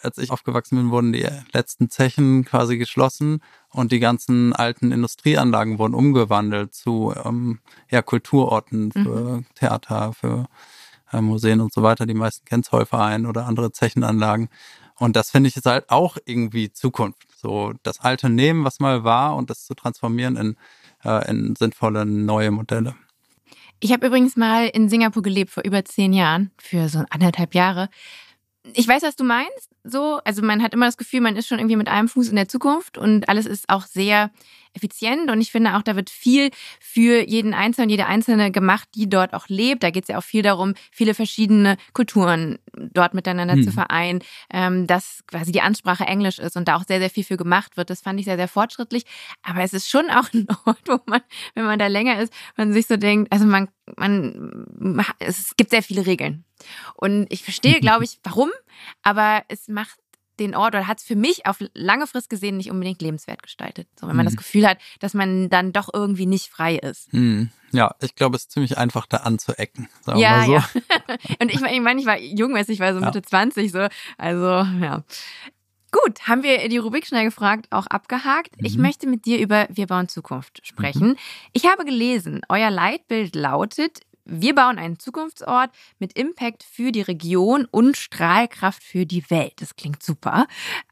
[0.01, 5.79] Als ich aufgewachsen bin, wurden die letzten Zechen quasi geschlossen und die ganzen alten Industrieanlagen
[5.79, 7.59] wurden umgewandelt zu ähm,
[7.90, 9.46] ja, Kulturorten für mhm.
[9.57, 10.46] Theater, für
[11.12, 12.07] äh, Museen und so weiter.
[12.07, 14.48] Die meisten kennen Zollverein oder andere Zechenanlagen.
[14.94, 17.27] Und das finde ich ist halt auch irgendwie Zukunft.
[17.37, 20.57] So das Alte nehmen, was mal war, und das zu transformieren in,
[21.05, 22.94] äh, in sinnvolle neue Modelle.
[23.80, 27.88] Ich habe übrigens mal in Singapur gelebt vor über zehn Jahren, für so anderthalb Jahre.
[28.74, 29.70] Ich weiß, was du meinst.
[29.85, 32.37] So, also man hat immer das Gefühl, man ist schon irgendwie mit einem Fuß in
[32.37, 34.31] der Zukunft und alles ist auch sehr
[34.74, 36.50] effizient und ich finde auch, da wird viel
[36.81, 39.83] für jeden Einzelnen, jede Einzelne gemacht, die dort auch lebt.
[39.83, 43.64] Da geht es ja auch viel darum, viele verschiedene Kulturen dort miteinander hm.
[43.64, 44.20] zu vereinen,
[44.52, 47.76] ähm, dass quasi die Ansprache Englisch ist und da auch sehr, sehr viel für gemacht
[47.76, 47.90] wird.
[47.90, 49.04] Das fand ich sehr, sehr fortschrittlich.
[49.42, 51.20] Aber es ist schon auch ein Ort, wo man,
[51.54, 55.83] wenn man da länger ist, man sich so denkt, also man, man, es gibt sehr
[55.83, 56.44] viele Regeln.
[56.94, 58.50] Und ich verstehe, glaube ich, warum,
[59.02, 59.98] aber es macht
[60.38, 63.88] den Ort oder hat es für mich auf lange Frist gesehen nicht unbedingt lebenswert gestaltet.
[63.98, 64.30] So, wenn man mhm.
[64.30, 67.12] das Gefühl hat, dass man dann doch irgendwie nicht frei ist.
[67.12, 67.50] Mhm.
[67.72, 69.88] Ja, ich glaube, es ist ziemlich einfach, da anzuecken.
[70.14, 70.52] Ja, so.
[70.52, 70.68] ja.
[71.40, 73.22] Und ich meine, ich, mein, ich war jung, ich war so Mitte ja.
[73.22, 73.88] 20, so.
[74.16, 75.04] Also, ja.
[75.90, 78.50] Gut, haben wir die Rubrik schnell gefragt, auch abgehakt.
[78.58, 78.82] Ich Mhm.
[78.82, 81.16] möchte mit dir über Wir bauen Zukunft sprechen.
[81.54, 87.66] Ich habe gelesen, euer Leitbild lautet, wir bauen einen Zukunftsort mit Impact für die Region
[87.70, 89.54] und Strahlkraft für die Welt.
[89.56, 90.46] Das klingt super.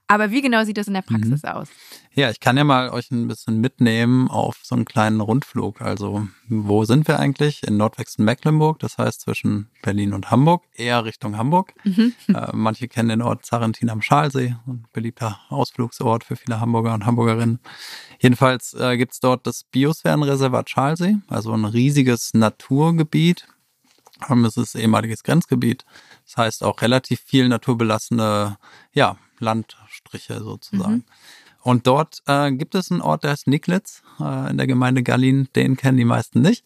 [0.09, 1.69] Aber wie genau sieht das in der Praxis aus?
[2.15, 5.83] Ja, ich kann ja mal euch ein bisschen mitnehmen auf so einen kleinen Rundflug.
[5.83, 7.63] Also, wo sind wir eigentlich?
[7.67, 11.75] In Nordwesten-Mecklenburg, das heißt zwischen Berlin und Hamburg, eher Richtung Hamburg.
[11.85, 12.15] Mhm.
[12.29, 17.05] Äh, manche kennen den Ort Zarentin am Schalsee, ein beliebter Ausflugsort für viele Hamburger und
[17.05, 17.59] Hamburgerinnen.
[18.21, 23.47] Jedenfalls äh, gibt's dort das Biosphärenreservat Schalsee, also ein riesiges Naturgebiet.
[24.45, 25.85] Es ist ehemaliges Grenzgebiet.
[26.25, 28.57] Das heißt auch relativ viel naturbelassene
[28.93, 31.05] ja, Landstriche sozusagen.
[31.61, 35.49] Und dort äh, gibt es einen Ort, der heißt Niklitz äh, in der Gemeinde Gallin.
[35.57, 36.65] Den kennen die meisten nicht.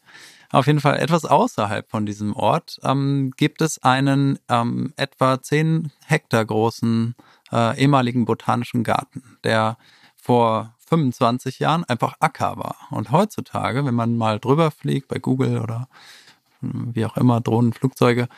[0.51, 5.91] Auf jeden Fall etwas außerhalb von diesem Ort ähm, gibt es einen ähm, etwa 10
[6.05, 7.15] Hektar großen
[7.53, 9.79] äh, ehemaligen botanischen Garten, der
[10.17, 12.77] vor 25 Jahren einfach Acker war.
[12.91, 15.89] Und heutzutage, wenn man mal drüber fliegt bei Google oder
[16.61, 18.29] wie auch immer, Drohnen, Flugzeuge,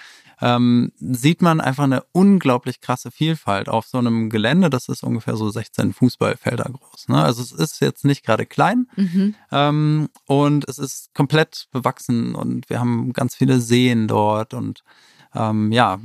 [0.41, 4.71] ähm, sieht man einfach eine unglaublich krasse Vielfalt auf so einem Gelände.
[4.71, 7.09] Das ist ungefähr so 16 Fußballfelder groß.
[7.09, 7.23] Ne?
[7.23, 9.35] Also es ist jetzt nicht gerade klein Mhm.
[9.53, 14.83] ähm, und es ist komplett bewachsen und wir haben ganz viele Seen dort und
[15.35, 15.99] ähm, ja,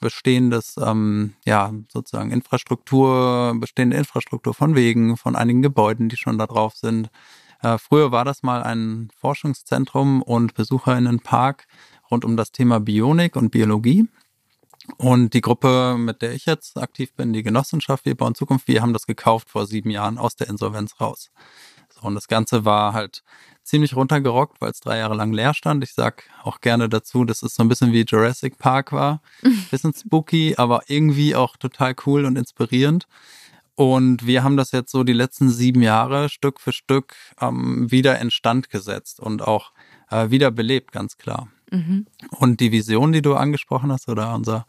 [0.00, 6.46] bestehendes, ähm, ja, sozusagen Infrastruktur, bestehende Infrastruktur von Wegen, von einigen Gebäuden, die schon da
[6.46, 7.10] drauf sind.
[7.64, 11.66] Äh, früher war das mal ein Forschungszentrum und BesucherInnenpark
[12.10, 14.06] rund um das Thema Bionik und Biologie.
[14.98, 18.82] Und die Gruppe, mit der ich jetzt aktiv bin, die Genossenschaft Wir bauen Zukunft, wir
[18.82, 21.30] haben das gekauft vor sieben Jahren aus der Insolvenz raus.
[21.88, 23.22] So, und das Ganze war halt
[23.62, 25.82] ziemlich runtergerockt, weil es drei Jahre lang leer stand.
[25.84, 29.22] Ich sag auch gerne dazu, dass es so ein bisschen wie Jurassic Park war.
[29.70, 33.06] Bisschen spooky, aber irgendwie auch total cool und inspirierend.
[33.76, 38.20] Und wir haben das jetzt so die letzten sieben Jahre Stück für Stück ähm, wieder
[38.20, 39.72] instand gesetzt und auch
[40.10, 41.48] äh, wieder belebt, ganz klar.
[41.70, 42.06] Mhm.
[42.38, 44.66] Und die Vision, die du angesprochen hast, oder unser,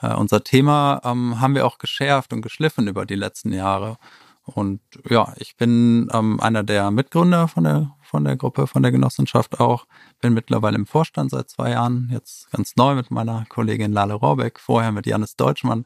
[0.00, 3.98] äh, unser Thema, ähm, haben wir auch geschärft und geschliffen über die letzten Jahre.
[4.44, 4.80] Und
[5.10, 9.60] ja, ich bin ähm, einer der Mitgründer von der, von der Gruppe, von der Genossenschaft
[9.60, 9.86] auch.
[10.22, 14.58] Bin mittlerweile im Vorstand seit zwei Jahren, jetzt ganz neu mit meiner Kollegin Lale Rohrbeck,
[14.58, 15.84] vorher mit Janis Deutschmann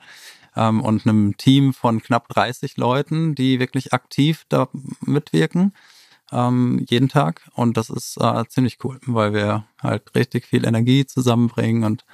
[0.56, 4.68] ähm, und einem Team von knapp 30 Leuten, die wirklich aktiv da
[5.00, 5.72] mitwirken
[6.32, 7.48] ähm, jeden Tag.
[7.54, 12.04] Und das ist äh, ziemlich cool, weil wir halt richtig viel Energie zusammenbringen und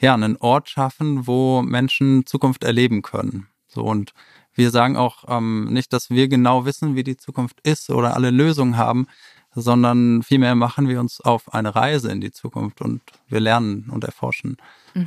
[0.00, 3.48] ja, einen Ort schaffen, wo Menschen Zukunft erleben können.
[3.68, 4.12] So und
[4.54, 8.30] wir sagen auch ähm, nicht, dass wir genau wissen, wie die Zukunft ist oder alle
[8.30, 9.06] Lösungen haben,
[9.56, 14.04] sondern vielmehr machen wir uns auf eine Reise in die Zukunft und wir lernen und
[14.04, 14.56] erforschen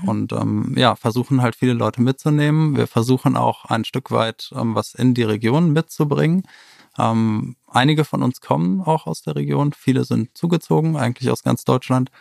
[0.05, 2.75] und ähm, ja, versuchen halt viele Leute mitzunehmen.
[2.75, 6.43] Wir versuchen auch ein Stück weit ähm, was in die Region mitzubringen.
[6.97, 11.63] Ähm, einige von uns kommen auch aus der Region, viele sind zugezogen, eigentlich aus ganz
[11.63, 12.11] Deutschland.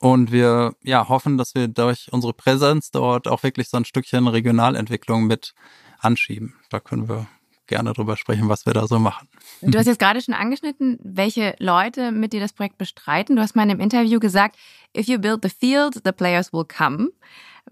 [0.00, 4.26] Und wir ja, hoffen, dass wir durch unsere Präsenz dort auch wirklich so ein Stückchen
[4.26, 5.54] Regionalentwicklung mit
[5.98, 6.54] anschieben.
[6.70, 7.26] Da können wir
[7.66, 9.28] gerne drüber sprechen, was wir da so machen.
[9.62, 13.36] Du hast jetzt gerade schon angeschnitten, welche Leute mit dir das Projekt bestreiten.
[13.36, 14.56] Du hast mal in einem Interview gesagt,
[14.96, 17.10] if you build the field, the players will come.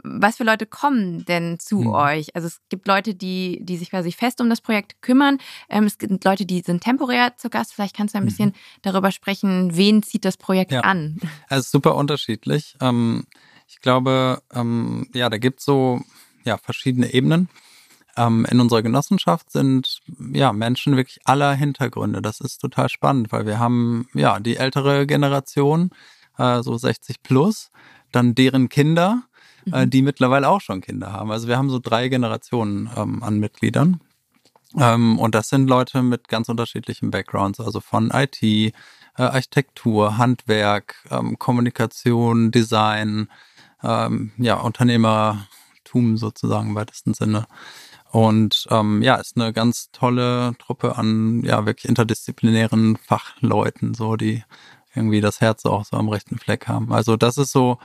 [0.03, 1.89] Was für Leute kommen denn zu Mhm.
[1.93, 2.35] euch?
[2.35, 5.37] Also es gibt Leute, die, die sich quasi fest um das Projekt kümmern.
[5.69, 7.75] Ähm, es gibt Leute, die sind temporär zu Gast.
[7.75, 10.81] Vielleicht kannst du ein bisschen darüber sprechen, wen zieht das Projekt Ja.
[10.81, 11.21] an?
[11.49, 12.75] Also super unterschiedlich.
[12.81, 13.25] Ähm,
[13.69, 16.01] ich glaube, ähm, ja, da gibt es so
[16.45, 17.51] ja, verschiedene Ebenen.
[18.17, 20.01] Ähm, in unserer Genossenschaft sind
[20.33, 22.21] ja Menschen wirklich aller Hintergründe.
[22.21, 25.91] Das ist total spannend, weil wir haben ja die ältere Generation,
[26.39, 27.71] äh, so 60 plus,
[28.11, 29.23] dann deren Kinder,
[29.71, 31.31] äh, die mittlerweile auch schon Kinder haben.
[31.31, 34.01] Also wir haben so drei Generationen ähm, an Mitgliedern.
[34.79, 38.73] Ähm, und das sind Leute mit ganz unterschiedlichen Backgrounds, also von IT, äh,
[39.17, 43.29] Architektur, Handwerk, ähm, Kommunikation, Design,
[43.83, 47.47] ähm, ja, Unternehmertum sozusagen im weitesten Sinne.
[48.13, 54.45] Und ähm, ja, ist eine ganz tolle Truppe an ja wirklich interdisziplinären Fachleuten, so die
[54.95, 56.93] irgendwie das Herz auch so am rechten Fleck haben.
[56.93, 57.79] Also das ist so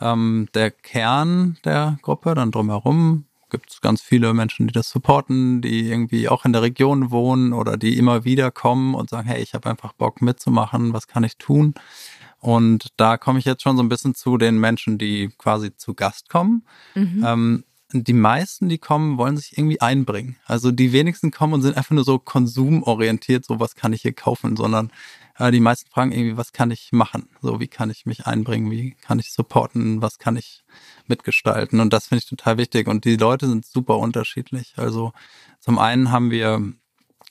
[0.00, 2.34] ähm, der Kern der Gruppe.
[2.34, 6.62] Dann drumherum gibt es ganz viele Menschen, die das supporten, die irgendwie auch in der
[6.62, 10.92] Region wohnen oder die immer wieder kommen und sagen, hey, ich habe einfach Bock mitzumachen,
[10.92, 11.74] was kann ich tun?
[12.40, 15.94] Und da komme ich jetzt schon so ein bisschen zu den Menschen, die quasi zu
[15.94, 16.64] Gast kommen.
[16.96, 17.24] Mhm.
[17.24, 20.36] Ähm, die meisten, die kommen, wollen sich irgendwie einbringen.
[20.44, 24.12] Also die wenigsten kommen und sind einfach nur so konsumorientiert, so was kann ich hier
[24.12, 24.90] kaufen, sondern
[25.38, 27.28] Äh, die meisten fragen irgendwie, was kann ich machen?
[27.42, 28.70] So, wie kann ich mich einbringen?
[28.70, 30.02] Wie kann ich supporten?
[30.02, 30.64] Was kann ich
[31.06, 31.80] mitgestalten?
[31.80, 32.88] Und das finde ich total wichtig.
[32.88, 34.74] Und die Leute sind super unterschiedlich.
[34.76, 35.12] Also
[35.60, 36.72] zum einen haben wir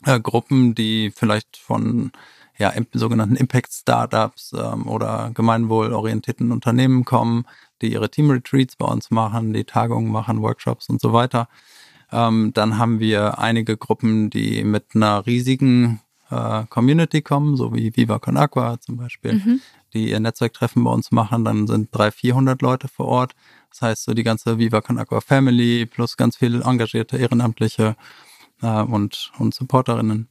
[0.06, 2.12] äh, Gruppen, die vielleicht von
[2.58, 7.46] ja, sogenannten Impact-Startups ähm, oder gemeinwohlorientierten Unternehmen kommen,
[7.82, 11.48] die ihre Team-Retreats bei uns machen, die Tagungen machen, Workshops und so weiter.
[12.12, 17.96] Ähm, dann haben wir einige Gruppen, die mit einer riesigen äh, Community kommen, so wie
[17.96, 19.62] Viva Con Aqua zum Beispiel, mhm.
[19.93, 21.46] die ihr Netzwerktreffen bei uns machen.
[21.46, 23.36] Dann sind 300, 400 Leute vor Ort.
[23.70, 27.96] Das heißt, so die ganze Viva Con Aqua Family plus ganz viele engagierte Ehrenamtliche
[28.62, 30.30] äh, und, und Supporterinnen.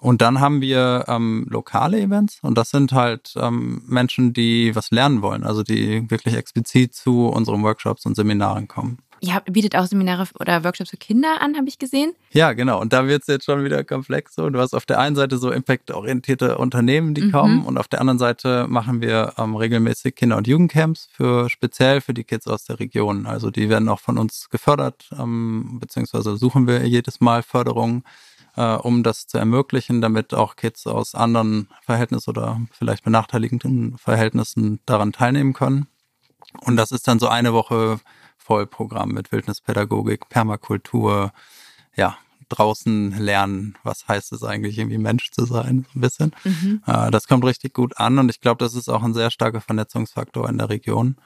[0.00, 4.90] Und dann haben wir ähm, lokale Events und das sind halt ähm, Menschen, die was
[4.90, 8.98] lernen wollen, also die wirklich explizit zu unseren Workshops und Seminaren kommen.
[9.20, 12.12] Ihr bietet auch Seminare oder Workshops für Kinder an, habe ich gesehen.
[12.32, 12.80] Ja, genau.
[12.80, 14.34] Und da wird es jetzt schon wieder komplex.
[14.34, 14.50] So.
[14.50, 17.32] Du hast auf der einen Seite so impactorientierte Unternehmen, die mhm.
[17.32, 22.00] kommen, und auf der anderen Seite machen wir ähm, regelmäßig Kinder- und Jugendcamps für speziell
[22.00, 23.26] für die Kids aus der Region.
[23.26, 28.04] Also die werden auch von uns gefördert, ähm, beziehungsweise suchen wir jedes Mal Förderungen
[28.56, 34.80] äh, um das zu ermöglichen, damit auch Kids aus anderen Verhältnissen oder vielleicht benachteiligenden Verhältnissen
[34.86, 35.86] daran teilnehmen können.
[36.62, 38.00] Und das ist dann so eine Woche
[38.38, 41.32] Vollprogramm mit Wildnispädagogik, Permakultur,
[41.96, 42.16] ja,
[42.48, 46.32] draußen lernen, was heißt es eigentlich, irgendwie Mensch zu sein, so ein bisschen.
[46.44, 46.82] Mhm.
[46.86, 49.60] Äh, das kommt richtig gut an und ich glaube, das ist auch ein sehr starker
[49.60, 51.16] Vernetzungsfaktor in der Region.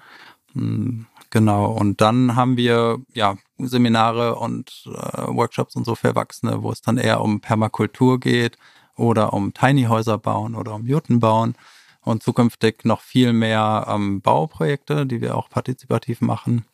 [1.31, 1.67] Genau.
[1.73, 4.91] Und dann haben wir ja Seminare und äh,
[5.29, 8.59] Workshops und so für Erwachsene, wo es dann eher um Permakultur geht
[8.97, 11.55] oder um Tiny Häuser bauen oder um Jurten bauen
[12.03, 16.65] und zukünftig noch viel mehr ähm, Bauprojekte, die wir auch partizipativ machen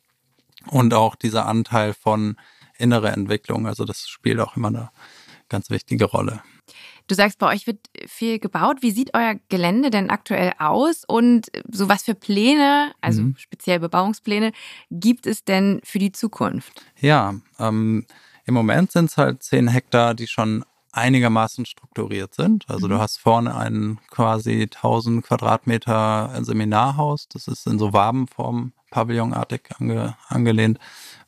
[0.70, 2.36] und auch dieser Anteil von
[2.78, 3.66] innere Entwicklung.
[3.66, 4.90] Also das spielt auch immer eine
[5.48, 6.42] ganz wichtige Rolle.
[7.06, 8.78] Du sagst, bei euch wird viel gebaut.
[8.80, 11.04] Wie sieht euer Gelände denn aktuell aus?
[11.06, 13.36] Und so was für Pläne, also mhm.
[13.38, 14.52] speziell Bebauungspläne,
[14.90, 16.84] gibt es denn für die Zukunft?
[17.00, 18.06] Ja, ähm,
[18.44, 20.64] im Moment sind es halt zehn Hektar, die schon
[20.96, 22.64] einigermaßen strukturiert sind.
[22.68, 22.92] Also mhm.
[22.92, 27.28] du hast vorne ein quasi 1000 Quadratmeter Seminarhaus.
[27.28, 30.78] Das ist in so Wabenform, pavillonartig ange, angelehnt,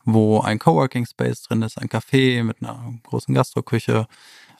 [0.05, 4.07] wo ein Coworking Space drin ist, ein Café mit einer großen Gastroküche,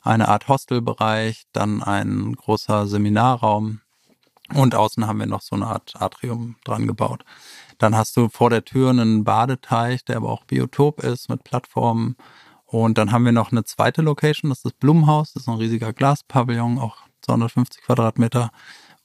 [0.01, 3.81] eine Art Hostelbereich, dann ein großer Seminarraum
[4.53, 7.23] und außen haben wir noch so eine Art Atrium dran gebaut.
[7.77, 12.15] Dann hast du vor der Tür einen Badeteich, der aber auch Biotop ist mit Plattformen.
[12.65, 15.57] Und dann haben wir noch eine zweite Location, das ist das Blumenhaus, das ist ein
[15.57, 18.51] riesiger Glaspavillon, auch 250 Quadratmeter,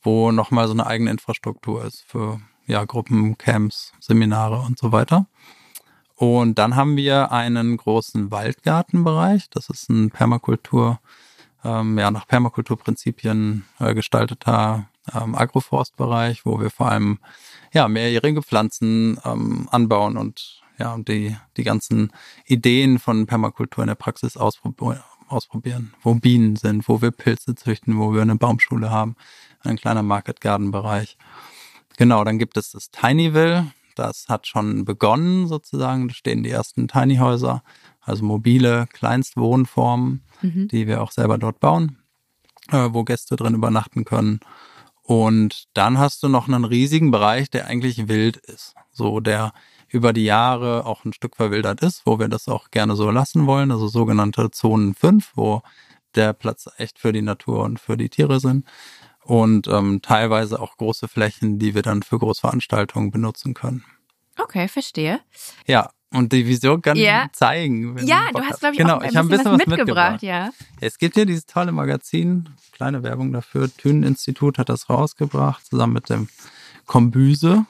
[0.02, 5.26] wo nochmal so eine eigene Infrastruktur ist für ja, Gruppen, Camps, Seminare und so weiter.
[6.16, 9.50] Und dann haben wir einen großen Waldgartenbereich.
[9.50, 11.00] Das ist ein Permakultur,
[11.64, 17.18] ähm, ja, nach Permakulturprinzipien äh, gestalteter ähm, Agroforstbereich, wo wir vor allem
[17.72, 22.10] ja, mehrjährige Pflanzen ähm, anbauen und ja, und die, die ganzen
[22.46, 27.98] Ideen von Permakultur in der Praxis ausprobieren, ausprobieren, wo Bienen sind, wo wir Pilze züchten,
[27.98, 29.14] wo wir eine Baumschule haben,
[29.60, 31.16] ein kleiner Market Garden Bereich.
[31.96, 33.72] Genau, dann gibt es das Tinyville.
[33.94, 36.08] Das hat schon begonnen sozusagen.
[36.08, 37.62] Da stehen die ersten Tiny Häuser,
[38.00, 40.68] also mobile Kleinstwohnformen, mhm.
[40.68, 41.98] die wir auch selber dort bauen,
[42.70, 44.40] äh, wo Gäste drin übernachten können.
[45.02, 48.74] Und dann hast du noch einen riesigen Bereich, der eigentlich wild ist.
[48.90, 49.52] So, der
[49.88, 53.46] über die Jahre auch ein Stück verwildert ist, wo wir das auch gerne so lassen
[53.46, 53.70] wollen.
[53.70, 55.62] Also sogenannte Zonen 5, wo
[56.14, 58.64] der Platz echt für die Natur und für die Tiere sind
[59.24, 63.84] und ähm, teilweise auch große Flächen, die wir dann für Großveranstaltungen benutzen können.
[64.38, 65.20] Okay, verstehe.
[65.66, 67.26] Ja, und die Vision kann ja.
[67.32, 67.98] zeigen.
[68.06, 70.22] Ja, du hast, glaube ich, genau, auch ein, ich ein bisschen, was, mitgebracht.
[70.22, 70.22] mitgebracht.
[70.22, 70.50] Ja.
[70.80, 73.68] Es gibt hier dieses tolle Magazin, kleine Werbung dafür.
[73.74, 76.28] Thünen-Institut hat das rausgebracht, zusammen mit dem
[76.86, 77.66] Kombüse,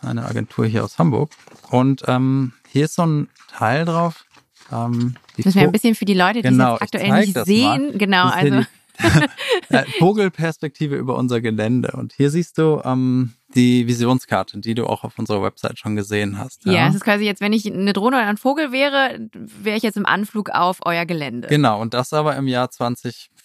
[0.00, 1.30] eine Agentur hier aus Hamburg.
[1.70, 4.26] Und ähm, hier ist so ein Teil drauf.
[4.70, 7.88] Ähm, Müssen wir ein bisschen für die Leute, die genau, es aktuell nicht sehen.
[7.88, 7.98] Mal.
[7.98, 8.62] Genau, also.
[9.98, 11.92] Vogelperspektive über unser Gelände.
[11.92, 16.38] Und hier siehst du ähm, die Visionskarte, die du auch auf unserer Website schon gesehen
[16.38, 16.64] hast.
[16.64, 19.76] Ja, ja es ist quasi jetzt, wenn ich eine Drohne oder ein Vogel wäre, wäre
[19.76, 21.48] ich jetzt im Anflug auf euer Gelände.
[21.48, 22.70] Genau, und das aber im Jahr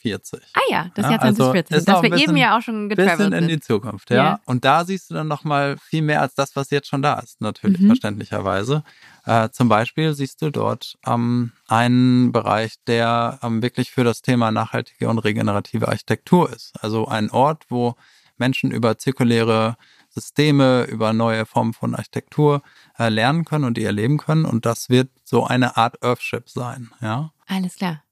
[0.02, 0.42] 2040.
[0.54, 1.74] Ah ja, das ja, Jahr 2040.
[1.74, 4.16] Also das wir eben ja auch schon getravelt bisschen in die Zukunft, ja.
[4.16, 4.40] ja.
[4.46, 7.42] Und da siehst du dann nochmal viel mehr als das, was jetzt schon da ist,
[7.42, 7.88] natürlich, mhm.
[7.88, 8.84] verständlicherweise.
[9.26, 14.52] Äh, zum Beispiel siehst du dort ähm, einen Bereich, der ähm, wirklich für das Thema
[14.52, 16.74] nachhaltige und regenerative Architektur ist.
[16.82, 17.96] Also ein Ort, wo
[18.38, 19.78] Menschen über zirkuläre
[20.10, 22.62] Systeme, über neue Formen von Architektur
[23.00, 24.46] äh, lernen können und die erleben können.
[24.46, 27.32] Und das wird so eine Art Earthship sein, ja.
[27.48, 28.04] Alles klar.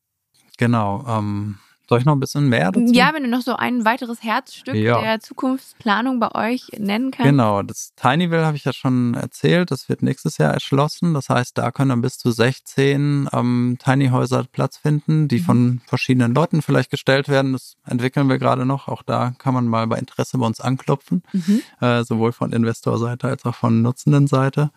[0.57, 1.05] Genau.
[1.07, 1.57] Ähm,
[1.89, 2.93] Soll ich noch ein bisschen mehr dazu?
[2.93, 5.01] Ja, wenn du noch so ein weiteres Herzstück Ja.
[5.01, 7.27] der Zukunftsplanung bei euch nennen kannst.
[7.27, 11.15] Genau, das Tinyville habe ich ja schon erzählt, das wird nächstes Jahr erschlossen.
[11.15, 16.35] Das heißt, da können dann bis zu 16 ähm, Tiny-Häuser Platz finden, die von verschiedenen
[16.35, 17.53] Leuten vielleicht gestellt werden.
[17.53, 18.87] Das entwickeln wir gerade noch.
[18.87, 21.61] Auch da kann man mal bei Interesse bei uns anklopfen, Mhm.
[21.81, 24.69] äh, sowohl von Investorseite als auch von Nutzendenseite.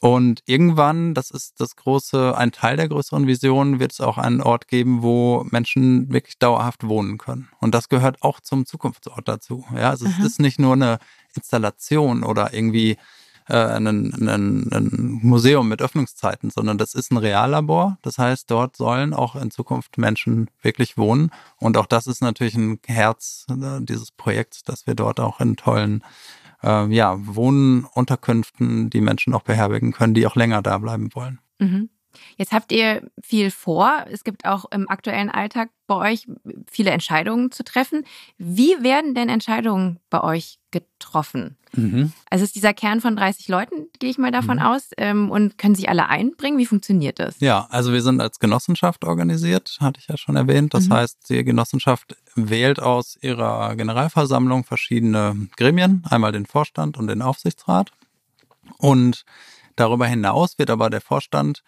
[0.00, 4.40] Und irgendwann, das ist das große, ein Teil der größeren Vision, wird es auch einen
[4.40, 7.50] Ort geben, wo Menschen wirklich dauerhaft wohnen können.
[7.60, 9.66] Und das gehört auch zum Zukunftsort dazu.
[9.74, 10.98] Ja, also es ist nicht nur eine
[11.34, 12.96] Installation oder irgendwie
[13.50, 17.98] äh, ein, ein, ein Museum mit Öffnungszeiten, sondern das ist ein Reallabor.
[18.00, 21.30] Das heißt, dort sollen auch in Zukunft Menschen wirklich wohnen.
[21.58, 25.56] Und auch das ist natürlich ein Herz äh, dieses Projekts, dass wir dort auch in
[25.56, 26.04] tollen
[26.62, 31.40] äh, ja, Wohnunterkünften die Menschen auch beherbergen können, die auch länger da bleiben wollen.
[31.58, 31.90] Mhm.
[32.36, 34.04] Jetzt habt ihr viel vor.
[34.10, 36.26] Es gibt auch im aktuellen Alltag bei euch
[36.70, 38.04] viele Entscheidungen zu treffen.
[38.38, 41.56] Wie werden denn Entscheidungen bei euch getroffen?
[42.30, 44.62] Also es ist dieser Kern von 30 Leuten, gehe ich mal davon Mhm.
[44.62, 46.58] aus, ähm, und können sich alle einbringen?
[46.58, 47.38] Wie funktioniert das?
[47.40, 50.74] Ja, also wir sind als Genossenschaft organisiert, hatte ich ja schon erwähnt.
[50.74, 50.94] Das Mhm.
[50.94, 57.92] heißt, die Genossenschaft wählt aus ihrer Generalversammlung verschiedene Gremien, einmal den Vorstand und den Aufsichtsrat.
[58.78, 59.24] Und
[59.76, 61.62] darüber hinaus wird aber der Vorstand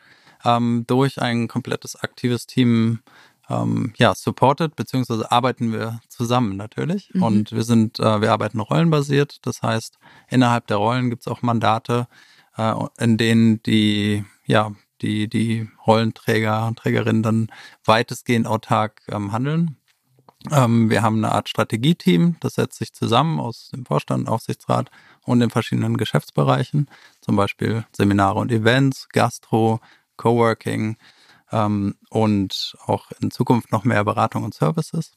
[0.44, 3.00] ähm, durch ein komplettes aktives Team
[3.48, 7.10] ähm, ja, supported, beziehungsweise arbeiten wir zusammen natürlich.
[7.12, 7.22] Mhm.
[7.22, 9.38] Und wir sind, äh, wir arbeiten rollenbasiert.
[9.46, 12.06] Das heißt, innerhalb der Rollen gibt es auch Mandate,
[12.56, 17.48] äh, in denen die, ja, die, die Rollenträger und Trägerinnen dann
[17.84, 19.76] weitestgehend autark ähm, handeln.
[20.50, 24.90] Ähm, wir haben eine Art Strategieteam, das setzt sich zusammen aus dem Vorstand, Aufsichtsrat
[25.24, 26.88] und den verschiedenen Geschäftsbereichen,
[27.20, 29.80] zum Beispiel Seminare und Events, Gastro,
[30.16, 30.96] Coworking
[31.50, 35.12] ähm, und auch in Zukunft noch mehr Beratung und Services.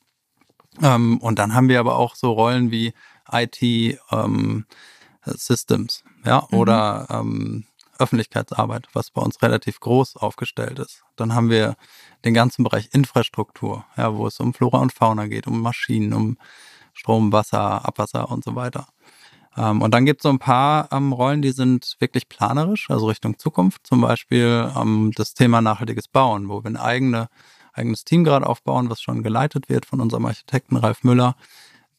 [0.81, 2.93] Ähm, und dann haben wir aber auch so Rollen wie
[3.31, 3.61] IT
[4.11, 4.65] ähm,
[5.25, 6.57] Systems, ja, Mhm.
[6.57, 7.65] oder ähm,
[7.97, 11.03] Öffentlichkeitsarbeit, was bei uns relativ groß aufgestellt ist.
[11.15, 11.75] Dann haben wir
[12.25, 16.37] den ganzen Bereich Infrastruktur, ja, wo es um Flora und Fauna geht, um Maschinen, um
[16.93, 18.87] Strom, Wasser, Abwasser und so weiter.
[19.57, 23.07] Ähm, und dann gibt es so ein paar ähm, Rollen, die sind wirklich planerisch, also
[23.07, 23.87] Richtung Zukunft.
[23.87, 27.27] Zum Beispiel ähm, das Thema nachhaltiges Bauen, wo wir ein eigene,
[27.73, 31.35] eigenes Team gerade aufbauen, was schon geleitet wird von unserem Architekten Ralf Müller,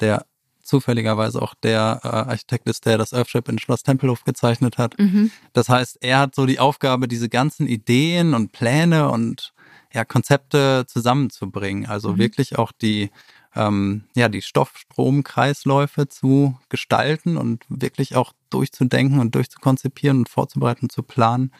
[0.01, 0.27] der
[0.62, 4.99] zufälligerweise auch der äh, Architekt ist, der das Earthship in Schloss Tempelhof gezeichnet hat.
[4.99, 5.31] Mhm.
[5.53, 9.53] Das heißt, er hat so die Aufgabe, diese ganzen Ideen und Pläne und
[9.95, 11.87] ja, Konzepte zusammenzubringen.
[11.87, 12.19] Also Mhm.
[12.19, 13.11] wirklich auch die,
[13.57, 21.03] ähm, ja, die Stoffstromkreisläufe zu gestalten und wirklich auch durchzudenken und durchzukonzipieren und vorzubereiten, zu
[21.03, 21.53] planen,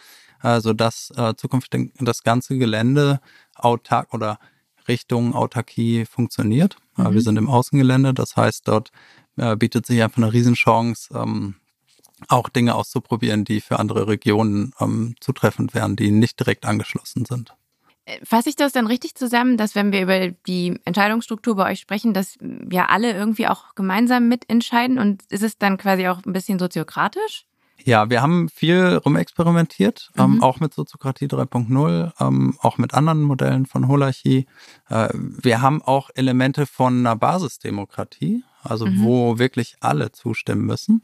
[0.43, 3.21] äh, sodass äh, zukünftig das ganze Gelände
[3.55, 4.39] autark oder
[4.89, 6.77] Richtung Autarkie funktioniert.
[6.99, 7.15] Äh, Mhm.
[7.15, 8.91] Wir sind im Außengelände, das heißt, dort
[9.37, 11.57] äh, bietet sich einfach eine Riesenchance, ähm,
[12.29, 17.55] auch Dinge auszuprobieren, die für andere Regionen ähm, zutreffend wären, die nicht direkt angeschlossen sind.
[18.23, 22.15] Fasse ich das dann richtig zusammen, dass wenn wir über die Entscheidungsstruktur bei euch sprechen,
[22.15, 22.39] dass
[22.71, 27.47] ja alle irgendwie auch gemeinsam mitentscheiden und ist es dann quasi auch ein bisschen soziokratisch?
[27.85, 30.23] Ja, wir haben viel rumexperimentiert, Mhm.
[30.23, 34.47] ähm, auch mit Soziokratie 3.0, ähm, auch mit anderen Modellen von Holarchie.
[34.89, 39.03] Äh, wir haben auch Elemente von einer Basisdemokratie, also Mhm.
[39.03, 41.03] wo wirklich alle zustimmen müssen.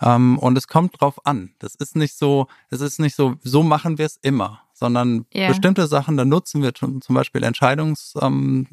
[0.00, 1.50] Ähm, und es kommt drauf an.
[1.58, 5.48] Das ist nicht so, es ist nicht so, so machen wir es immer, sondern Ja.
[5.48, 8.66] bestimmte Sachen, da nutzen wir zum, zum Beispiel Entscheidungswege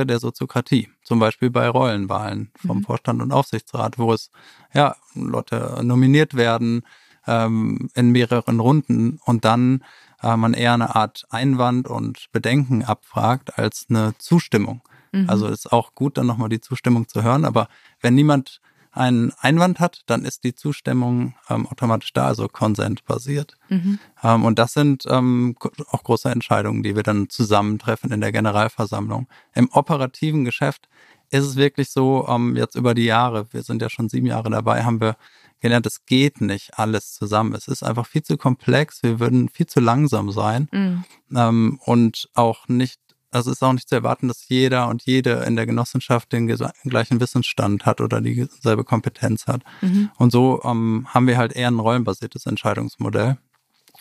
[0.00, 2.82] ähm, der Soziokratie, zum Beispiel bei Rollenwahlen vom Mhm.
[2.82, 4.30] Vorstand und Aufsichtsrat, wo es
[4.74, 6.82] ja Leute nominiert werden
[7.26, 9.84] ähm, in mehreren Runden und dann
[10.22, 14.82] äh, man eher eine Art Einwand und Bedenken abfragt als eine Zustimmung.
[15.12, 15.28] Mhm.
[15.28, 17.44] Also ist auch gut, dann nochmal die Zustimmung zu hören.
[17.44, 17.68] Aber
[18.00, 18.60] wenn niemand
[18.92, 23.56] einen Einwand hat, dann ist die Zustimmung ähm, automatisch da, also konsentbasiert.
[23.68, 23.98] Mhm.
[24.22, 25.56] Ähm, und das sind ähm,
[25.88, 29.28] auch große Entscheidungen, die wir dann zusammentreffen in der Generalversammlung.
[29.54, 30.88] Im operativen Geschäft
[31.30, 34.50] ist es wirklich so, ähm, jetzt über die Jahre, wir sind ja schon sieben Jahre
[34.50, 35.16] dabei, haben wir
[35.60, 37.54] gelernt, es geht nicht alles zusammen.
[37.54, 41.04] Es ist einfach viel zu komplex, wir würden viel zu langsam sein Mhm.
[41.34, 43.00] ähm, und auch nicht,
[43.32, 46.46] also es ist auch nicht zu erwarten, dass jeder und jede in der Genossenschaft den
[46.46, 49.62] gleichen Wissensstand hat oder dieselbe Kompetenz hat.
[49.80, 50.10] Mhm.
[50.18, 53.38] Und so ähm, haben wir halt eher ein rollenbasiertes Entscheidungsmodell,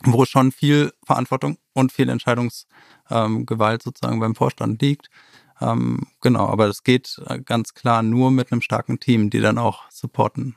[0.04, 5.10] wo schon viel Verantwortung und viel Entscheidungsgewalt ähm, sozusagen beim Vorstand liegt.
[5.62, 9.58] Ähm, genau, aber das geht äh, ganz klar nur mit einem starken Team, die dann
[9.58, 10.56] auch supporten.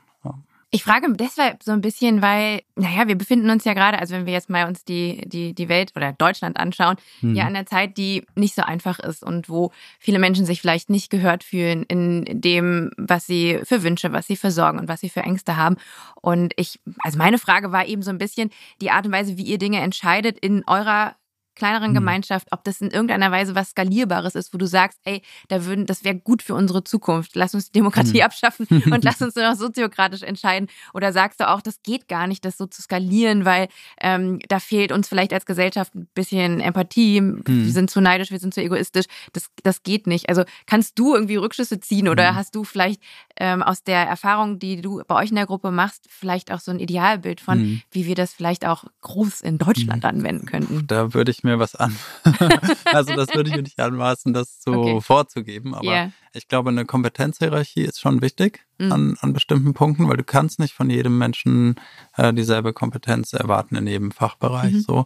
[0.75, 4.25] Ich frage deshalb so ein bisschen, weil, naja, wir befinden uns ja gerade, also wenn
[4.25, 7.33] wir jetzt mal uns die, die, die Welt oder Deutschland anschauen, Mhm.
[7.33, 10.89] ja an einer Zeit, die nicht so einfach ist und wo viele Menschen sich vielleicht
[10.89, 14.99] nicht gehört fühlen in dem, was sie für Wünsche, was sie für Sorgen und was
[14.99, 15.77] sie für Ängste haben.
[16.21, 18.49] Und ich, also meine Frage war eben so ein bisschen
[18.81, 21.15] die Art und Weise, wie ihr Dinge entscheidet in eurer
[21.55, 21.95] kleineren Mhm.
[21.95, 25.85] Gemeinschaft, ob das in irgendeiner Weise was Skalierbares ist, wo du sagst, ey, da würden,
[25.85, 27.35] das wäre gut für unsere Zukunft.
[27.35, 28.21] Lass uns die Demokratie Mhm.
[28.25, 30.67] abschaffen und lass uns nur noch soziokratisch entscheiden.
[30.93, 33.67] Oder sagst du auch, das geht gar nicht, das so zu skalieren, weil
[34.01, 37.21] ähm, da fehlt uns vielleicht als Gesellschaft ein bisschen Empathie.
[37.21, 37.43] Mhm.
[37.45, 39.05] Wir sind zu neidisch, wir sind zu egoistisch.
[39.33, 40.29] Das, das geht nicht.
[40.29, 42.35] Also kannst du irgendwie Rückschlüsse ziehen oder Mhm.
[42.35, 43.01] hast du vielleicht
[43.37, 46.71] ähm, aus der Erfahrung, die du bei euch in der Gruppe machst, vielleicht auch so
[46.71, 47.81] ein Idealbild von, Mhm.
[47.91, 50.87] wie wir das vielleicht auch groß in Deutschland anwenden könnten?
[50.87, 51.95] Da würde ich mir was an.
[52.91, 55.01] also das würde ich mir nicht anmaßen, das so Okay.
[55.01, 55.73] vorzugeben.
[55.73, 56.11] Aber Ja.
[56.33, 58.91] ich glaube, eine Kompetenzhierarchie ist schon wichtig Mhm.
[58.91, 61.75] an, an bestimmten Punkten, weil du kannst nicht von jedem Menschen
[62.17, 64.73] äh, dieselbe Kompetenz erwarten in jedem Fachbereich.
[64.73, 64.81] Mhm.
[64.81, 65.05] So.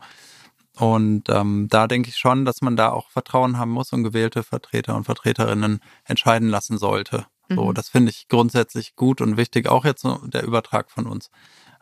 [0.78, 4.44] Und ähm, da denke ich schon, dass man da auch Vertrauen haben muss und gewählte
[4.44, 7.26] Vertreter und Vertreterinnen entscheiden lassen sollte.
[7.50, 7.74] So, Mhm.
[7.74, 11.30] das finde ich grundsätzlich gut und wichtig, auch jetzt so der Übertrag von uns.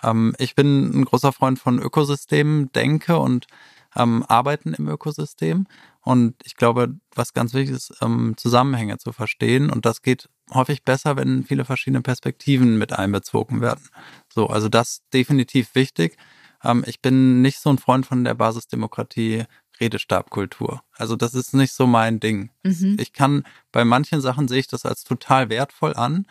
[0.01, 3.47] Ähm, ich bin ein großer Freund von Ökosystemen, denke und
[3.95, 5.67] ähm, arbeiten im Ökosystem.
[6.01, 9.69] Und ich glaube, was ganz wichtig ist, ähm, Zusammenhänge zu verstehen.
[9.69, 13.89] Und das geht häufig besser, wenn viele verschiedene Perspektiven mit einbezogen werden.
[14.33, 16.17] So, also das definitiv wichtig.
[16.63, 19.45] Ähm, ich bin nicht so ein Freund von der Basisdemokratie
[19.79, 20.81] Redestabkultur.
[20.93, 22.49] Also das ist nicht so mein Ding.
[22.63, 22.97] Mhm.
[22.99, 26.25] Ich kann, bei manchen Sachen sehe ich das als total wertvoll an,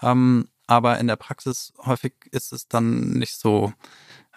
[0.00, 3.72] ähm, aber in der Praxis häufig ist es dann nicht so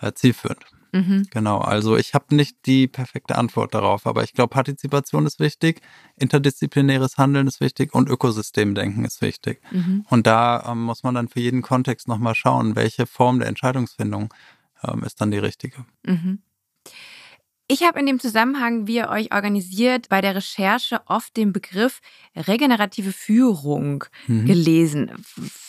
[0.02, 0.66] äh, zielführend.
[0.96, 1.28] Mhm.
[1.30, 5.82] Genau, also ich habe nicht die perfekte Antwort darauf, aber ich glaube, Partizipation ist wichtig,
[6.16, 9.62] interdisziplinäres Handeln ist wichtig und Ökosystemdenken ist wichtig.
[9.72, 10.06] Mhm.
[10.10, 14.34] Und da ähm, muss man dann für jeden Kontext nochmal schauen, welche Form der Entscheidungsfindung
[14.84, 15.86] ähm, ist dann die richtige.
[16.06, 16.40] Mhm.
[17.68, 22.00] Ich habe in dem Zusammenhang, wie ihr euch organisiert, bei der Recherche oft den Begriff
[22.36, 24.46] regenerative Führung Mhm.
[24.46, 25.12] gelesen.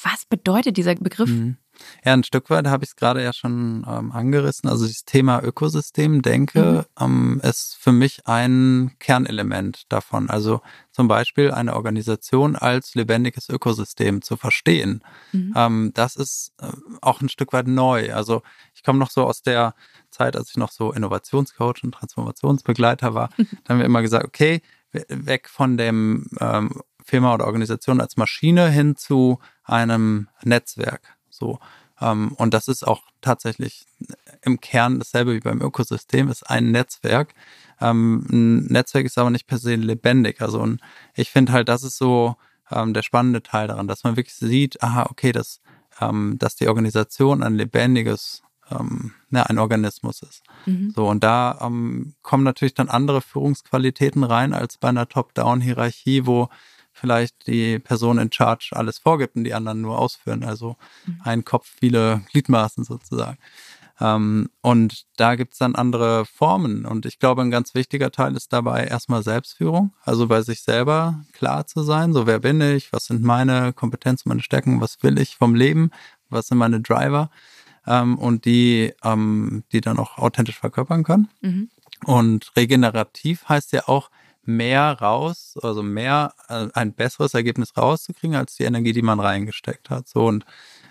[0.02, 1.30] Was bedeutet dieser Begriff?
[1.30, 1.56] Mhm.
[2.04, 4.68] Ja, ein Stück weit habe ich es gerade ja schon ähm, angerissen.
[4.68, 10.30] Also das Thema Ökosystem, denke, ähm, ist für mich ein Kernelement davon.
[10.30, 10.60] Also
[10.92, 15.02] zum Beispiel eine Organisation als lebendiges Ökosystem zu verstehen.
[15.32, 15.52] Mhm.
[15.56, 16.68] Ähm, das ist äh,
[17.02, 18.12] auch ein Stück weit neu.
[18.14, 18.42] Also
[18.74, 19.74] ich komme noch so aus der
[20.10, 23.28] Zeit, als ich noch so Innovationscoach und Transformationsbegleiter war.
[23.64, 24.62] da haben wir immer gesagt, okay,
[24.92, 31.15] we- weg von dem ähm, Firma oder Organisation als Maschine hin zu einem Netzwerk.
[31.36, 31.58] So.
[32.00, 33.86] Ähm, und das ist auch tatsächlich
[34.42, 37.34] im Kern dasselbe wie beim Ökosystem, ist ein Netzwerk.
[37.80, 40.40] Ähm, ein Netzwerk ist aber nicht per se lebendig.
[40.40, 40.66] Also
[41.14, 42.36] ich finde halt, das ist so
[42.70, 45.60] ähm, der spannende Teil daran, dass man wirklich sieht, aha, okay, dass,
[45.98, 50.42] dass die Organisation ein lebendiges, ähm, ne, ein Organismus ist.
[50.66, 50.92] Mhm.
[50.94, 56.50] So, und da ähm, kommen natürlich dann andere Führungsqualitäten rein als bei einer Top-Down-Hierarchie, wo
[56.96, 60.42] vielleicht die Person in Charge alles vorgibt und die anderen nur ausführen.
[60.44, 60.76] Also
[61.22, 63.38] ein Kopf, viele Gliedmaßen sozusagen.
[64.00, 66.84] Ähm, und da gibt's dann andere Formen.
[66.84, 71.22] Und ich glaube, ein ganz wichtiger Teil ist dabei erstmal Selbstführung, also bei sich selber
[71.32, 72.12] klar zu sein.
[72.12, 72.92] So, wer bin ich?
[72.92, 74.80] Was sind meine Kompetenzen, meine Stärken?
[74.80, 75.90] Was will ich vom Leben?
[76.28, 77.30] Was sind meine Driver?
[77.86, 81.28] Ähm, und die, ähm, die dann auch authentisch verkörpern können.
[81.40, 81.70] Mhm.
[82.04, 84.10] Und regenerativ heißt ja auch
[84.46, 89.90] mehr raus, also mehr, äh, ein besseres Ergebnis rauszukriegen als die Energie, die man reingesteckt
[89.90, 90.08] hat.
[90.08, 90.44] So und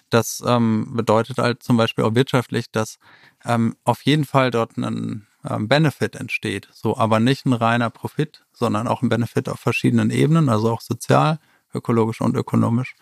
[0.09, 2.99] das ähm, bedeutet halt zum Beispiel auch wirtschaftlich, dass
[3.43, 6.69] ähm, auf jeden Fall dort ein ähm, Benefit entsteht.
[6.71, 10.81] So, aber nicht ein reiner Profit, sondern auch ein Benefit auf verschiedenen Ebenen, also auch
[10.81, 11.39] sozial,
[11.73, 12.95] ökologisch und ökonomisch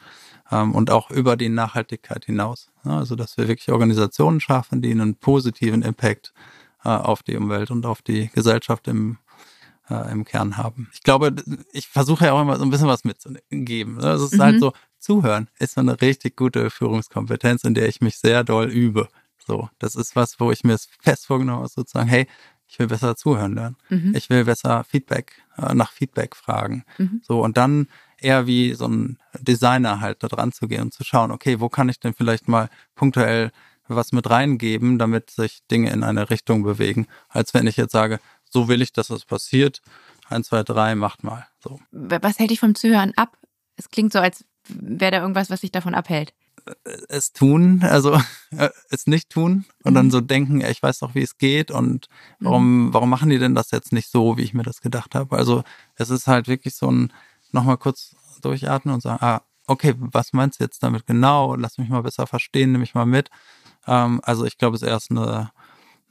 [0.51, 2.71] ähm, und auch über die Nachhaltigkeit hinaus.
[2.85, 6.33] Ja, also dass wir wirklich Organisationen schaffen, die einen positiven Impact
[6.83, 9.17] äh, auf die Umwelt und auf die Gesellschaft im,
[9.89, 10.89] äh, im Kern haben.
[10.93, 11.33] Ich glaube,
[11.71, 13.95] ich versuche ja auch immer so ein bisschen was mitzugeben.
[13.97, 14.03] ne?
[14.03, 14.43] Also es ist Mhm.
[14.43, 18.69] halt so, zuhören ist so eine richtig gute Führungskompetenz, in der ich mich sehr doll
[18.71, 19.07] übe.
[19.45, 22.27] So, das ist was, wo ich mir es fest vorgenommen habe, sozusagen, hey,
[22.67, 23.75] ich will besser zuhören lernen.
[23.89, 24.15] Mhm.
[24.15, 26.85] Ich will besser Feedback, äh, nach Feedback fragen.
[26.97, 27.21] Mhm.
[27.23, 31.03] So, und dann eher wie so ein Designer halt da dran zu gehen und zu
[31.03, 33.51] schauen, okay, wo kann ich denn vielleicht mal punktuell
[33.89, 38.21] was mit reingeben, damit sich Dinge in eine Richtung bewegen, als wenn ich jetzt sage,
[38.53, 39.81] so will ich, dass das passiert.
[40.29, 41.45] Eins, zwei, drei, macht mal.
[41.61, 41.79] So.
[41.91, 43.37] Was hält dich vom Zuhören ab?
[43.75, 46.33] Es klingt so, als wäre da irgendwas, was dich davon abhält.
[47.09, 48.13] es tun, also
[48.51, 49.95] äh, es nicht tun und Mhm.
[49.95, 52.07] dann so denken, ich weiß doch, wie es geht und
[52.39, 55.35] warum, warum machen die denn das jetzt nicht so, wie ich mir das gedacht habe?
[55.37, 55.63] Also
[55.95, 57.11] es ist halt wirklich so ein
[57.51, 61.55] nochmal kurz durchatmen und sagen, ah, okay, was meinst du jetzt damit genau?
[61.55, 63.29] Lass mich mal besser verstehen, nehme ich mal mit.
[63.85, 65.51] Ähm, also ich glaube, es ist erst eine,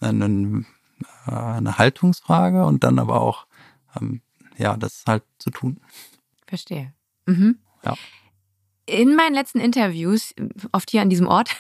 [0.01, 0.65] eine, äh,
[1.27, 3.47] eine Haltungsfrage und dann aber auch,
[4.01, 4.21] ähm,
[4.57, 5.81] ja, das halt zu tun.
[6.47, 6.93] Verstehe.
[7.27, 7.59] Mhm.
[7.85, 7.95] Ja.
[8.85, 10.35] In meinen letzten Interviews,
[10.73, 11.55] oft hier an diesem Ort,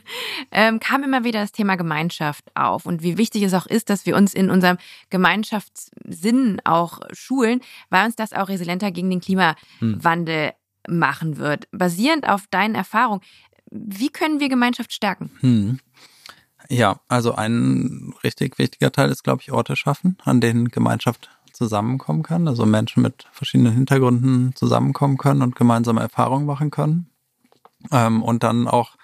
[0.52, 4.04] ähm, kam immer wieder das Thema Gemeinschaft auf und wie wichtig es auch ist, dass
[4.04, 4.76] wir uns in unserem
[5.08, 10.52] Gemeinschaftssinn auch schulen, weil uns das auch resilienter gegen den Klimawandel
[10.86, 10.98] hm.
[10.98, 11.66] machen wird.
[11.72, 13.22] Basierend auf deinen Erfahrungen,
[13.70, 15.30] wie können wir Gemeinschaft stärken?
[15.40, 15.80] Hm.
[16.68, 22.22] Ja, also ein richtig wichtiger Teil ist, glaube ich, Orte schaffen, an denen Gemeinschaft zusammenkommen
[22.22, 27.10] kann, also Menschen mit verschiedenen Hintergründen zusammenkommen können und gemeinsame Erfahrungen machen können.
[27.90, 28.96] Ähm, und dann auch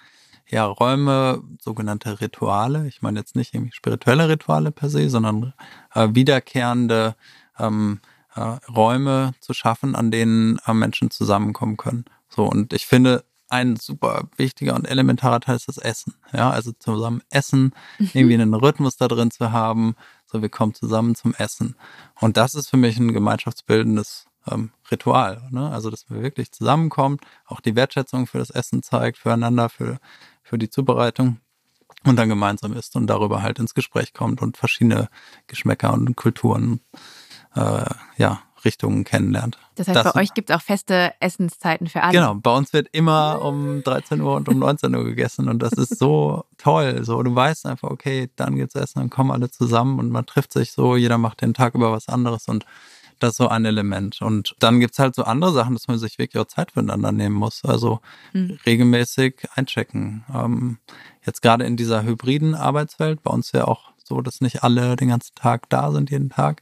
[0.49, 2.87] ja Räume, sogenannte Rituale.
[2.87, 5.53] Ich meine jetzt nicht irgendwie spirituelle Rituale per se, sondern
[5.93, 7.15] äh, wiederkehrende
[7.57, 8.01] ähm,
[8.35, 8.41] äh,
[8.71, 12.05] Räume zu schaffen, an denen äh, Menschen zusammenkommen können.
[12.29, 13.23] So und ich finde
[13.53, 16.15] ein super wichtiger und elementarer Teil ist das Essen.
[16.33, 18.09] Ja, also zusammen essen, mhm.
[18.13, 19.95] irgendwie einen Rhythmus da drin zu haben.
[20.25, 21.75] So, wir kommen zusammen zum Essen.
[22.19, 25.47] Und das ist für mich ein gemeinschaftsbildendes ähm, Ritual.
[25.51, 25.69] Ne?
[25.69, 29.99] Also, dass wir wirklich zusammenkommen, auch die Wertschätzung für das Essen zeigt, füreinander, für,
[30.41, 31.37] für die Zubereitung
[32.05, 35.09] und dann gemeinsam isst und darüber halt ins Gespräch kommt und verschiedene
[35.45, 36.81] Geschmäcker und Kulturen
[37.55, 37.85] äh,
[38.17, 39.57] ja, Richtungen kennenlernt.
[39.75, 42.13] Das heißt, das, bei euch gibt es auch feste Essenszeiten für alle.
[42.13, 45.73] Genau, bei uns wird immer um 13 Uhr und um 19 Uhr gegessen und das
[45.73, 47.03] ist so toll.
[47.03, 50.53] So, du weißt einfach, okay, dann geht's essen, dann kommen alle zusammen und man trifft
[50.53, 52.65] sich so, jeder macht den Tag über was anderes und
[53.19, 54.21] das ist so ein Element.
[54.21, 57.11] Und dann gibt es halt so andere Sachen, dass man sich wirklich auch Zeit füreinander
[57.11, 57.63] nehmen muss.
[57.63, 58.01] Also
[58.33, 58.59] mhm.
[58.65, 60.25] regelmäßig einchecken.
[60.33, 60.77] Ähm,
[61.25, 65.07] jetzt gerade in dieser hybriden Arbeitswelt, bei uns ja auch so, dass nicht alle den
[65.07, 66.61] ganzen Tag da sind, jeden Tag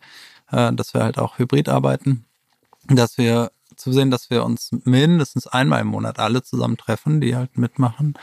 [0.52, 2.26] äh, dass wir halt auch hybrid arbeiten,
[2.88, 7.36] dass wir zu sehen, dass wir uns mindestens einmal im Monat alle zusammen treffen, die
[7.36, 8.14] halt mitmachen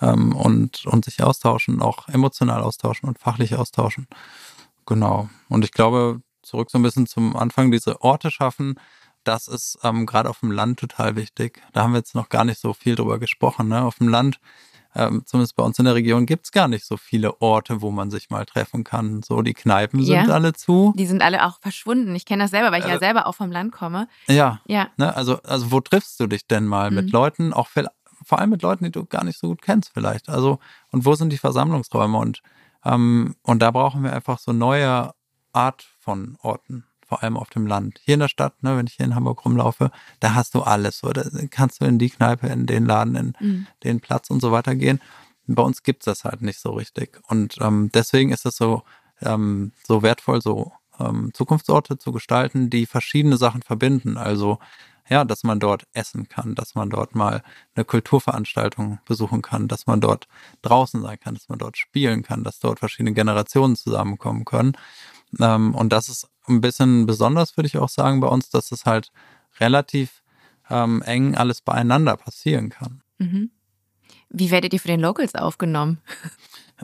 [0.00, 4.06] ähm, und, und sich austauschen, auch emotional austauschen und fachlich austauschen.
[4.86, 5.28] Genau.
[5.48, 8.76] Und ich glaube, zurück so ein bisschen zum Anfang, diese Orte schaffen,
[9.24, 11.62] das ist ähm, gerade auf dem Land total wichtig.
[11.72, 13.68] Da haben wir jetzt noch gar nicht so viel drüber gesprochen.
[13.68, 13.82] Ne?
[13.82, 14.38] Auf dem Land
[14.94, 17.90] ähm, zumindest bei uns in der Region gibt es gar nicht so viele Orte, wo
[17.90, 19.22] man sich mal treffen kann.
[19.22, 20.26] So, die Kneipen sind ja.
[20.26, 20.92] alle zu.
[20.96, 22.14] Die sind alle auch verschwunden.
[22.14, 24.08] Ich kenne das selber, weil ich äh, ja selber auch vom Land komme.
[24.28, 24.60] Ja.
[24.66, 24.88] Ja.
[24.96, 26.96] Ne, also, also wo triffst du dich denn mal mhm.
[26.96, 27.68] mit Leuten, auch
[28.24, 30.28] vor allem mit Leuten, die du gar nicht so gut kennst, vielleicht?
[30.28, 30.58] Also,
[30.92, 32.16] und wo sind die Versammlungsräume?
[32.18, 32.42] Und,
[32.84, 35.12] ähm, und da brauchen wir einfach so neue
[35.52, 36.84] Art von Orten
[37.14, 38.00] vor allem auf dem Land.
[38.04, 40.98] Hier in der Stadt, ne, wenn ich hier in Hamburg rumlaufe, da hast du alles.
[40.98, 41.12] So.
[41.12, 43.66] Da kannst du in die Kneipe, in den Laden, in mhm.
[43.84, 45.00] den Platz und so weiter gehen.
[45.46, 47.20] Bei uns gibt es das halt nicht so richtig.
[47.28, 48.82] Und ähm, deswegen ist es so,
[49.20, 54.16] ähm, so wertvoll, so ähm, Zukunftsorte zu gestalten, die verschiedene Sachen verbinden.
[54.16, 54.58] Also
[55.08, 57.44] ja, dass man dort essen kann, dass man dort mal
[57.76, 60.26] eine Kulturveranstaltung besuchen kann, dass man dort
[60.62, 64.76] draußen sein kann, dass man dort spielen kann, dass dort verschiedene Generationen zusammenkommen können.
[65.40, 68.84] Ähm, und das ist ein bisschen besonders, würde ich auch sagen, bei uns, dass es
[68.84, 69.10] halt
[69.60, 70.22] relativ
[70.70, 73.02] ähm, eng alles beieinander passieren kann.
[73.18, 73.50] Mhm.
[74.30, 76.00] Wie werdet ihr für den Locals aufgenommen?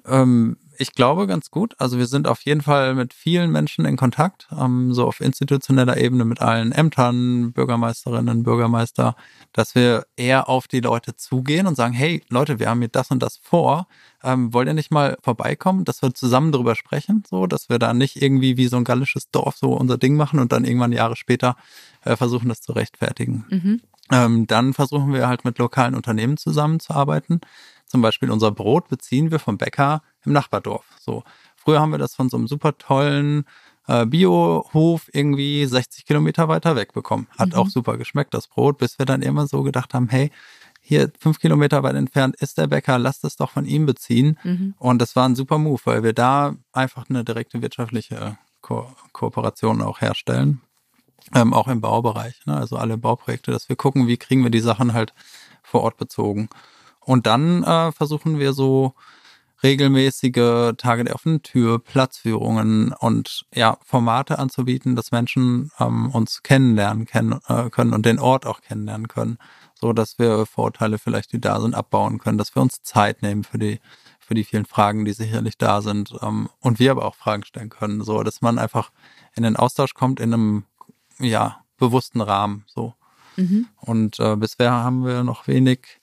[0.06, 1.74] Ähm, ich glaube ganz gut.
[1.78, 5.98] Also wir sind auf jeden Fall mit vielen Menschen in Kontakt, ähm, so auf institutioneller
[5.98, 9.14] Ebene mit allen Ämtern, Bürgermeisterinnen, Bürgermeister,
[9.52, 13.10] dass wir eher auf die Leute zugehen und sagen, hey Leute, wir haben hier das
[13.10, 13.88] und das vor.
[14.22, 17.92] Ähm, wollt ihr nicht mal vorbeikommen, dass wir zusammen darüber sprechen, so, dass wir da
[17.92, 21.16] nicht irgendwie wie so ein gallisches Dorf so unser Ding machen und dann irgendwann Jahre
[21.16, 21.56] später
[22.04, 23.44] äh, versuchen, das zu rechtfertigen.
[23.50, 23.80] Mhm.
[24.12, 27.40] Ähm, dann versuchen wir halt mit lokalen Unternehmen zusammenzuarbeiten.
[27.90, 30.84] Zum Beispiel unser Brot beziehen wir vom Bäcker im Nachbardorf.
[31.00, 31.24] So,
[31.56, 33.44] früher haben wir das von so einem super tollen
[33.88, 37.26] äh, Biohof irgendwie 60 Kilometer weiter weg bekommen.
[37.36, 37.54] Hat mhm.
[37.56, 40.30] auch super geschmeckt, das Brot, bis wir dann immer so gedacht haben, hey,
[40.80, 44.38] hier fünf Kilometer weit entfernt ist der Bäcker, lasst es doch von ihm beziehen.
[44.44, 44.74] Mhm.
[44.78, 49.82] Und das war ein super Move, weil wir da einfach eine direkte wirtschaftliche Ko Kooperation
[49.82, 50.60] auch herstellen.
[51.34, 52.56] Ähm, auch im Baubereich, ne?
[52.56, 55.12] also alle Bauprojekte, dass wir gucken, wie kriegen wir die Sachen halt
[55.62, 56.48] vor Ort bezogen.
[57.10, 58.94] Und dann äh, versuchen wir so
[59.64, 67.06] regelmäßige Tage der offenen Tür, Platzführungen und ja, Formate anzubieten, dass Menschen ähm, uns kennenlernen
[67.06, 69.38] kennen, äh, können und den Ort auch kennenlernen können,
[69.74, 73.42] so dass wir Vorurteile vielleicht, die da sind, abbauen können, dass wir uns Zeit nehmen
[73.42, 73.80] für die
[74.20, 77.70] für die vielen Fragen, die sicherlich da sind ähm, und wir aber auch Fragen stellen
[77.70, 78.92] können, so dass man einfach
[79.34, 80.64] in den Austausch kommt in einem
[81.18, 82.94] ja bewussten Rahmen, so.
[83.34, 83.66] Mhm.
[83.78, 85.98] Und äh, bisher haben wir noch wenig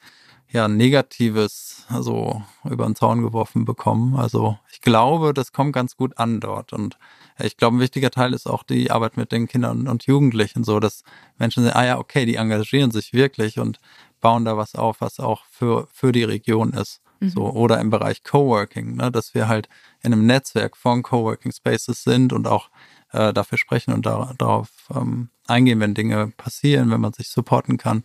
[0.49, 4.15] ja, Negatives so über den Zaun geworfen bekommen.
[4.15, 6.73] Also ich glaube, das kommt ganz gut an dort.
[6.73, 6.97] Und
[7.39, 10.79] ich glaube, ein wichtiger Teil ist auch die Arbeit mit den Kindern und Jugendlichen, so
[10.79, 11.03] dass
[11.37, 13.79] Menschen sehen, ah ja, okay, die engagieren sich wirklich und
[14.21, 17.01] bauen da was auf, was auch für, für die Region ist.
[17.19, 17.29] Mhm.
[17.29, 19.67] So, oder im Bereich Coworking, ne, dass wir halt
[20.01, 22.69] in einem Netzwerk von Coworking Spaces sind und auch
[23.11, 27.77] äh, dafür sprechen und da, darauf ähm, eingehen, wenn Dinge passieren, wenn man sich supporten
[27.77, 28.03] kann.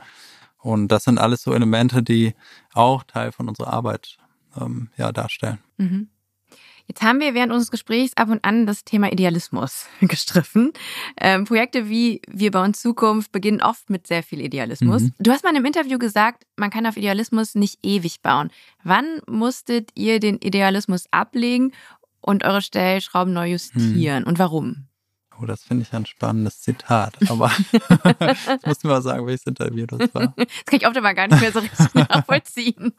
[0.62, 2.34] Und das sind alles so Elemente, die
[2.72, 4.16] auch Teil von unserer Arbeit
[4.58, 5.58] ähm, ja, darstellen.
[5.76, 6.08] Mhm.
[6.86, 10.72] Jetzt haben wir während unseres Gesprächs ab und an das Thema Idealismus gestriffen.
[11.20, 15.02] Ähm, Projekte wie Wir bauen Zukunft beginnen oft mit sehr viel Idealismus.
[15.02, 15.14] Mhm.
[15.18, 18.50] Du hast mal im Interview gesagt, man kann auf Idealismus nicht ewig bauen.
[18.82, 21.72] Wann musstet ihr den Idealismus ablegen
[22.20, 24.28] und eure Stellschrauben neu justieren mhm.
[24.28, 24.86] und warum?
[25.42, 27.16] Oh, das finde ich ein spannendes Zitat.
[27.28, 30.34] Aber ich muss mal sagen, welches Interview das war.
[30.36, 32.92] Das kann ich oft aber gar nicht mehr so richtig nachvollziehen.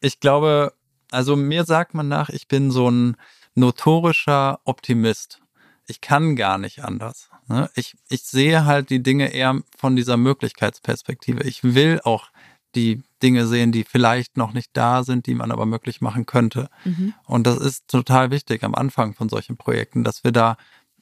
[0.00, 0.72] Ich glaube,
[1.10, 3.16] also mir sagt man nach, ich bin so ein
[3.54, 5.40] notorischer Optimist.
[5.86, 7.28] Ich kann gar nicht anders.
[7.48, 7.70] Ne?
[7.74, 11.42] Ich, ich sehe halt die Dinge eher von dieser Möglichkeitsperspektive.
[11.44, 12.30] Ich will auch
[12.74, 16.68] die Dinge sehen, die vielleicht noch nicht da sind, die man aber möglich machen könnte.
[16.84, 17.14] Mhm.
[17.24, 20.56] Und das ist total wichtig am Anfang von solchen Projekten, dass wir da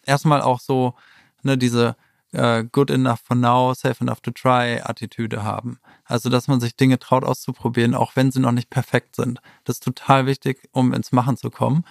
[0.06, 0.94] erstmal auch so
[1.42, 1.96] ne, diese
[2.34, 5.78] äh, good enough for now, safe enough to try Attitüde haben.
[6.04, 9.40] Also, dass man sich Dinge traut auszuprobieren, auch wenn sie noch nicht perfekt sind.
[9.64, 11.84] Das ist total wichtig, um ins Machen zu kommen.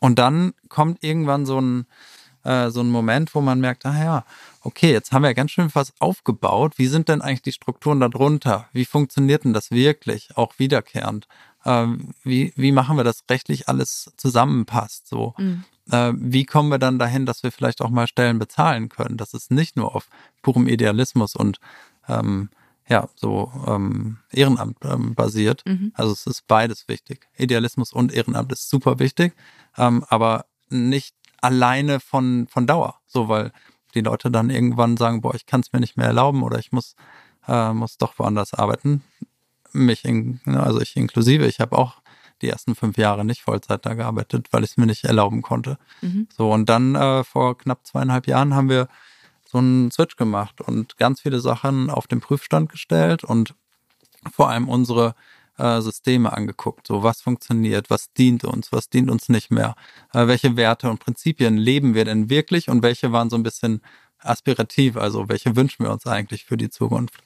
[0.00, 1.86] Und dann kommt irgendwann so ein,
[2.42, 4.24] äh, so ein Moment, wo man merkt, ah ja,
[4.62, 6.74] okay, jetzt haben wir ganz schön was aufgebaut.
[6.76, 8.68] Wie sind denn eigentlich die Strukturen darunter?
[8.72, 11.26] Wie funktioniert denn das wirklich, auch wiederkehrend?
[11.64, 15.06] Ähm, wie, wie machen wir das rechtlich alles zusammenpasst?
[15.06, 15.34] So.
[15.38, 19.16] Mhm wie kommen wir dann dahin, dass wir vielleicht auch mal Stellen bezahlen können?
[19.16, 20.08] Das ist nicht nur auf
[20.42, 21.58] purem Idealismus und
[22.08, 22.48] ähm,
[22.88, 25.62] ja, so ähm, Ehrenamt ähm, basiert.
[25.66, 25.92] Mhm.
[25.94, 27.28] Also es ist beides wichtig.
[27.36, 29.34] Idealismus und Ehrenamt ist super wichtig,
[29.76, 33.00] ähm, aber nicht alleine von, von Dauer.
[33.06, 33.52] So, weil
[33.94, 36.72] die Leute dann irgendwann sagen, boah, ich kann es mir nicht mehr erlauben oder ich
[36.72, 36.94] muss,
[37.46, 39.02] äh, muss doch woanders arbeiten.
[39.72, 42.02] Mich, in, ne, also ich inklusive, ich habe auch
[42.42, 45.78] die ersten fünf Jahre nicht Vollzeit da gearbeitet, weil ich es mir nicht erlauben konnte.
[46.00, 46.28] Mhm.
[46.36, 48.88] So, und dann äh, vor knapp zweieinhalb Jahren haben wir
[49.44, 53.54] so einen Switch gemacht und ganz viele Sachen auf den Prüfstand gestellt und
[54.32, 55.14] vor allem unsere
[55.58, 56.86] äh, Systeme angeguckt.
[56.86, 59.76] So, was funktioniert, was dient uns, was dient uns nicht mehr,
[60.12, 63.80] äh, welche Werte und Prinzipien leben wir denn wirklich und welche waren so ein bisschen
[64.18, 67.22] aspirativ, also welche wünschen wir uns eigentlich für die Zukunft.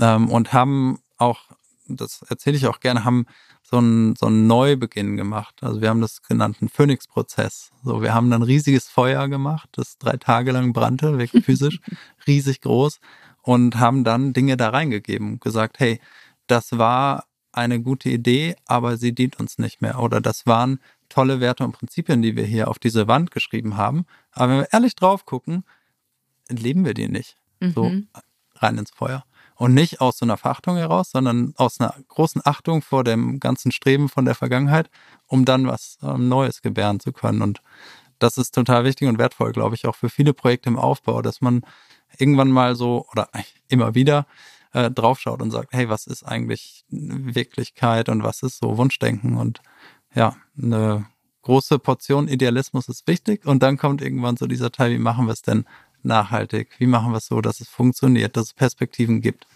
[0.00, 1.40] Ähm, und haben auch,
[1.88, 3.26] das erzähle ich auch gerne, haben
[3.70, 5.62] so ein, so ein Neubeginn gemacht.
[5.62, 7.70] Also wir haben das genannt einen Phoenix-Prozess.
[7.84, 11.78] So, wir haben ein riesiges Feuer gemacht, das drei Tage lang brannte, wirklich physisch,
[12.26, 12.98] riesig groß
[13.42, 16.00] und haben dann Dinge da reingegeben, gesagt, hey,
[16.48, 20.00] das war eine gute Idee, aber sie dient uns nicht mehr.
[20.00, 24.04] Oder das waren tolle Werte und Prinzipien, die wir hier auf diese Wand geschrieben haben.
[24.32, 25.64] Aber wenn wir ehrlich drauf gucken,
[26.48, 27.36] leben wir die nicht.
[27.60, 27.72] Mhm.
[27.72, 27.92] So
[28.56, 29.24] rein ins Feuer.
[29.60, 33.72] Und nicht aus so einer Verachtung heraus, sondern aus einer großen Achtung vor dem ganzen
[33.72, 34.88] Streben von der Vergangenheit,
[35.26, 37.42] um dann was ähm, Neues gebären zu können.
[37.42, 37.60] Und
[38.18, 41.42] das ist total wichtig und wertvoll, glaube ich, auch für viele Projekte im Aufbau, dass
[41.42, 41.60] man
[42.16, 43.28] irgendwann mal so oder
[43.68, 44.26] immer wieder
[44.72, 49.36] äh, draufschaut und sagt, hey, was ist eigentlich Wirklichkeit und was ist so Wunschdenken?
[49.36, 49.60] Und
[50.14, 51.04] ja, eine
[51.42, 55.34] große Portion Idealismus ist wichtig und dann kommt irgendwann so dieser Teil, wie machen wir
[55.34, 55.66] es denn
[56.04, 56.70] nachhaltig?
[56.78, 59.46] Wie machen wir es so, dass es funktioniert, dass es Perspektiven gibt?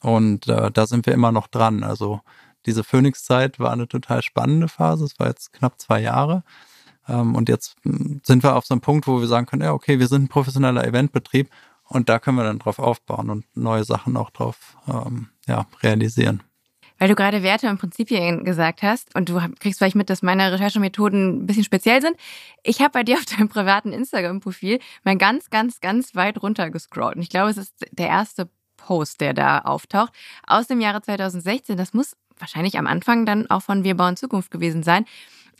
[0.00, 1.84] Und äh, da sind wir immer noch dran.
[1.84, 2.20] Also
[2.66, 5.04] diese Phoenix-Zeit war eine total spannende Phase.
[5.04, 6.42] Es war jetzt knapp zwei Jahre.
[7.08, 9.72] Ähm, und jetzt hm, sind wir auf so einem Punkt, wo wir sagen können, ja,
[9.72, 11.50] okay, wir sind ein professioneller Eventbetrieb
[11.84, 16.42] und da können wir dann drauf aufbauen und neue Sachen auch drauf ähm, ja, realisieren.
[17.02, 20.52] Weil du gerade Werte und Prinzipien gesagt hast und du kriegst vielleicht mit, dass meine
[20.52, 22.16] Recherchemethoden ein bisschen speziell sind.
[22.62, 27.16] Ich habe bei dir auf deinem privaten Instagram-Profil mal ganz, ganz, ganz weit runter gescrollt.
[27.16, 30.12] Und ich glaube, es ist der erste Post, der da auftaucht,
[30.46, 31.76] aus dem Jahre 2016.
[31.76, 35.04] Das muss wahrscheinlich am Anfang dann auch von Wir bauen Zukunft gewesen sein.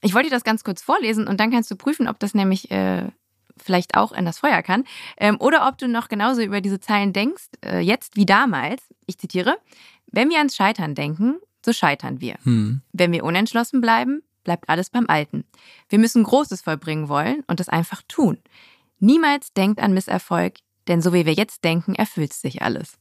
[0.00, 2.70] Ich wollte dir das ganz kurz vorlesen und dann kannst du prüfen, ob das nämlich
[2.70, 3.08] äh,
[3.56, 4.84] vielleicht auch in das Feuer kann.
[5.16, 8.82] Ähm, oder ob du noch genauso über diese Zeilen denkst, äh, jetzt wie damals.
[9.06, 9.56] Ich zitiere.
[10.12, 12.36] Wenn wir ans Scheitern denken, so scheitern wir.
[12.44, 12.82] Hm.
[12.92, 15.44] Wenn wir unentschlossen bleiben, bleibt alles beim Alten.
[15.88, 18.38] Wir müssen Großes vollbringen wollen und es einfach tun.
[18.98, 20.54] Niemals denkt an Misserfolg,
[20.88, 22.98] denn so wie wir jetzt denken, erfüllt sich alles.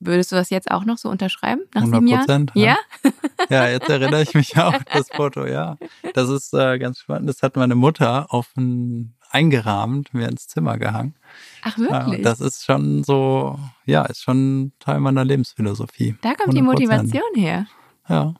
[0.00, 2.52] Würdest du das jetzt auch noch so unterschreiben nach 100 Prozent.
[2.54, 2.76] Ja?
[3.50, 5.76] ja, jetzt erinnere ich mich auch das Foto, ja.
[6.14, 7.28] Das ist äh, ganz spannend.
[7.28, 11.14] Das hat meine Mutter auf ein eingerahmt, mir ins Zimmer gehangen.
[11.62, 12.22] Ach Ja, wirklich?
[12.22, 16.16] das ist schon so, ja, ist schon Teil meiner Lebensphilosophie.
[16.22, 16.64] da kommt die 100%.
[16.64, 17.66] Motivation her.
[18.08, 18.34] Ja.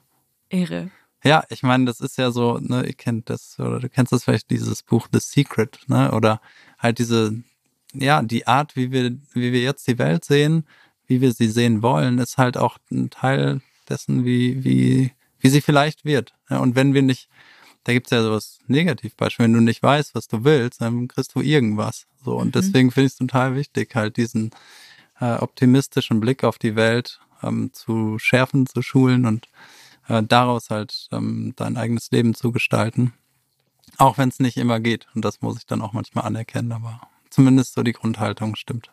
[0.49, 0.89] Irre.
[1.23, 4.23] Ja, ich meine, das ist ja so, ne, ihr kennt das, oder du kennst das
[4.23, 6.11] vielleicht, dieses Buch The Secret, ne?
[6.11, 6.39] Oder
[6.77, 7.43] halt diese,
[7.93, 10.65] ja, die Art, wie wir, wie wir jetzt die Welt sehen,
[11.07, 15.61] wie wir sie sehen wollen, ist halt auch ein Teil dessen, wie, wie, wie sie
[15.61, 16.33] vielleicht wird.
[16.49, 17.27] Ja, und wenn wir nicht,
[17.83, 21.41] da gibt's ja sowas Negativbeispiel, wenn du nicht weißt, was du willst, dann kriegst du
[21.41, 22.05] irgendwas.
[22.23, 22.51] So, und Mhm.
[22.51, 24.51] deswegen finde ich es total wichtig, halt diesen
[25.19, 29.47] äh, optimistischen Blick auf die Welt ähm, zu schärfen, zu schulen und
[30.07, 33.13] äh, daraus halt ähm, dein eigenes Leben zu gestalten.
[33.97, 35.07] Auch wenn es nicht immer geht.
[35.15, 38.91] Und das muss ich dann auch manchmal anerkennen, aber zumindest so die Grundhaltung stimmt.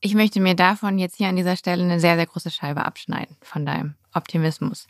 [0.00, 3.36] Ich möchte mir davon jetzt hier an dieser Stelle eine sehr, sehr große Scheibe abschneiden,
[3.42, 4.86] von deinem Optimismus.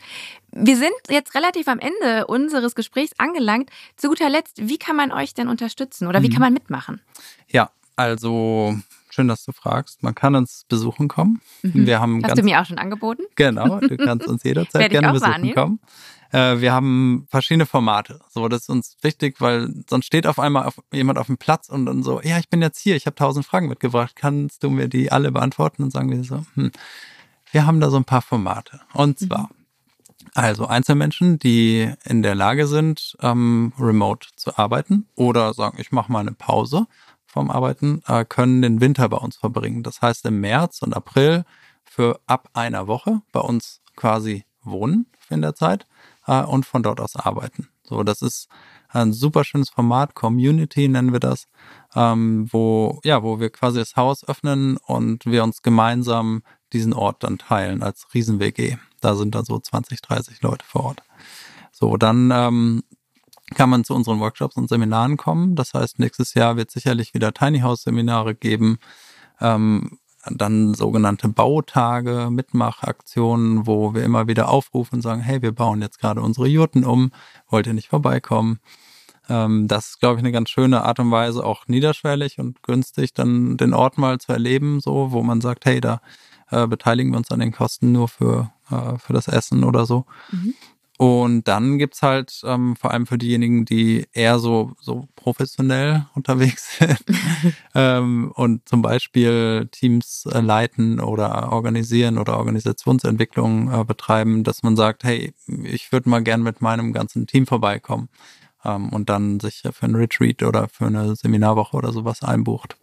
[0.51, 3.69] Wir sind jetzt relativ am Ende unseres Gesprächs angelangt.
[3.95, 6.33] Zu guter Letzt, wie kann man euch denn unterstützen oder wie Mhm.
[6.33, 7.01] kann man mitmachen?
[7.49, 8.77] Ja, also
[9.17, 10.03] schön, dass du fragst.
[10.03, 11.41] Man kann uns besuchen kommen.
[11.63, 11.87] Mhm.
[11.87, 13.23] Wir haben Hast ganz du mir auch schon angeboten?
[13.35, 15.55] Genau, du kannst uns jederzeit gerne besuchen wahrnehmen.
[15.55, 15.79] kommen.
[16.31, 18.19] Äh, wir haben verschiedene Formate.
[18.29, 21.67] So, das ist uns wichtig, weil sonst steht auf einmal auf, jemand auf dem Platz
[21.69, 24.69] und dann so, ja, ich bin jetzt hier, ich habe tausend Fragen mitgebracht, kannst du
[24.69, 25.81] mir die alle beantworten?
[25.81, 26.71] Und sagen wir so, hm,
[27.51, 28.81] wir haben da so ein paar Formate.
[28.93, 29.49] Und zwar,
[30.35, 36.11] also Einzelmenschen, die in der Lage sind, ähm, remote zu arbeiten oder sagen, ich mache
[36.11, 36.85] mal eine Pause
[37.27, 39.83] vom Arbeiten, äh, können den Winter bei uns verbringen.
[39.83, 41.45] Das heißt, im März und April
[41.83, 45.85] für ab einer Woche bei uns quasi wohnen in der Zeit
[46.25, 47.69] äh, und von dort aus arbeiten.
[47.83, 48.47] So, das ist
[48.89, 51.47] ein super schönes Format, Community nennen wir das,
[51.95, 57.23] ähm, wo, ja, wo wir quasi das Haus öffnen und wir uns gemeinsam diesen Ort
[57.23, 58.77] dann teilen als Riesen-WG.
[59.01, 61.03] Da sind dann so 20, 30 Leute vor Ort.
[61.71, 62.83] So, dann ähm,
[63.55, 65.55] kann man zu unseren Workshops und Seminaren kommen.
[65.55, 68.77] Das heißt, nächstes Jahr wird sicherlich wieder Tiny House Seminare geben.
[69.39, 69.97] Ähm,
[70.29, 75.99] dann sogenannte Bautage, Mitmachaktionen, wo wir immer wieder aufrufen und sagen, hey, wir bauen jetzt
[75.99, 77.11] gerade unsere Jurten um,
[77.47, 78.59] wollt ihr nicht vorbeikommen?
[79.29, 83.13] Ähm, das ist, glaube ich, eine ganz schöne Art und Weise, auch niederschwellig und günstig,
[83.13, 86.01] dann den Ort mal zu erleben, so, wo man sagt, hey, da
[86.49, 90.05] äh, beteiligen wir uns an den Kosten nur für, äh, für das Essen oder so.
[90.31, 90.53] Mhm.
[90.97, 96.79] Und dann gibt's halt ähm, vor allem für diejenigen, die eher so, so professionell unterwegs
[96.79, 96.97] sind
[97.75, 104.75] ähm, und zum Beispiel Teams äh, leiten oder organisieren oder Organisationsentwicklung äh, betreiben, dass man
[104.75, 108.09] sagt, hey, ich würde mal gern mit meinem ganzen Team vorbeikommen
[108.65, 112.75] ähm, und dann sich für ein Retreat oder für eine Seminarwoche oder sowas einbucht.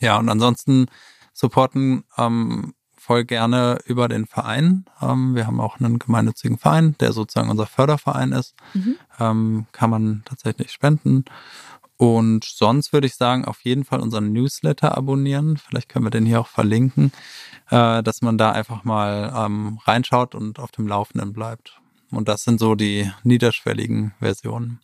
[0.00, 0.86] Ja, und ansonsten
[1.32, 2.74] supporten ähm,
[3.10, 4.84] voll gerne über den Verein.
[5.02, 8.54] Ähm, wir haben auch einen gemeinnützigen Verein, der sozusagen unser Förderverein ist.
[8.72, 8.96] Mhm.
[9.18, 11.24] Ähm, kann man tatsächlich spenden.
[11.96, 15.56] Und sonst würde ich sagen, auf jeden Fall unseren Newsletter abonnieren.
[15.56, 17.10] Vielleicht können wir den hier auch verlinken,
[17.70, 21.80] äh, dass man da einfach mal ähm, reinschaut und auf dem Laufenden bleibt.
[22.12, 24.78] Und das sind so die niederschwelligen Versionen.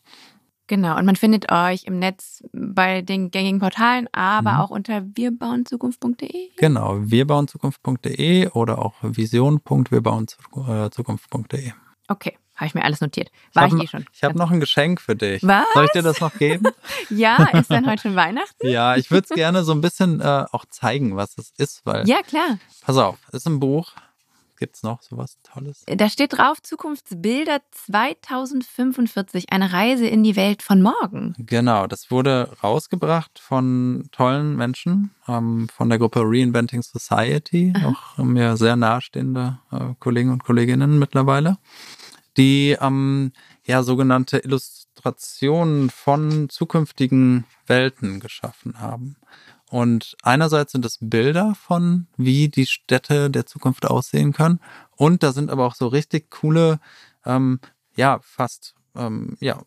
[0.69, 4.59] Genau, und man findet euch im Netz bei den gängigen Portalen, aber Mhm.
[4.61, 6.51] auch unter wirbauenzukunft.de.
[6.57, 11.73] Genau, wirbauenzukunft.de oder auch vision.wirbauenzukunft.de.
[12.09, 13.31] Okay, habe ich mir alles notiert.
[13.55, 14.05] War ich, hab, eh schon.
[14.13, 15.43] Ich habe noch ein Geschenk für dich.
[15.43, 15.67] Was?
[15.75, 16.67] Soll ich dir das noch geben?
[17.11, 18.67] Ja, ist dann heute schon Weihnachten?
[18.67, 22.09] ja, ich würde es gerne so ein bisschen äh, auch zeigen, was es ist, weil,
[22.09, 22.59] Ja, klar.
[22.83, 23.93] pass auf, ist ein Buch.
[24.57, 25.85] Gibt's noch sowas Tolles?
[25.87, 31.35] Da steht drauf Zukunftsbilder 2045, eine Reise in die Welt von morgen.
[31.39, 38.57] Genau, das wurde rausgebracht von tollen Menschen, ähm, von der Gruppe Reinventing Society, auch mir
[38.57, 41.59] sehr nahestehende äh, Kollegen und Kolleginnen mittlerweile,
[42.37, 43.33] die ähm,
[43.65, 49.17] ja sogenannte Illustrationen von zukünftigen Welten geschaffen haben.
[49.77, 54.59] Und einerseits sind es Bilder von, wie die Städte der Zukunft aussehen können.
[54.97, 56.81] Und da sind aber auch so richtig coole,
[57.27, 57.61] ähm,
[57.95, 59.61] ja, fast, ähm, ja,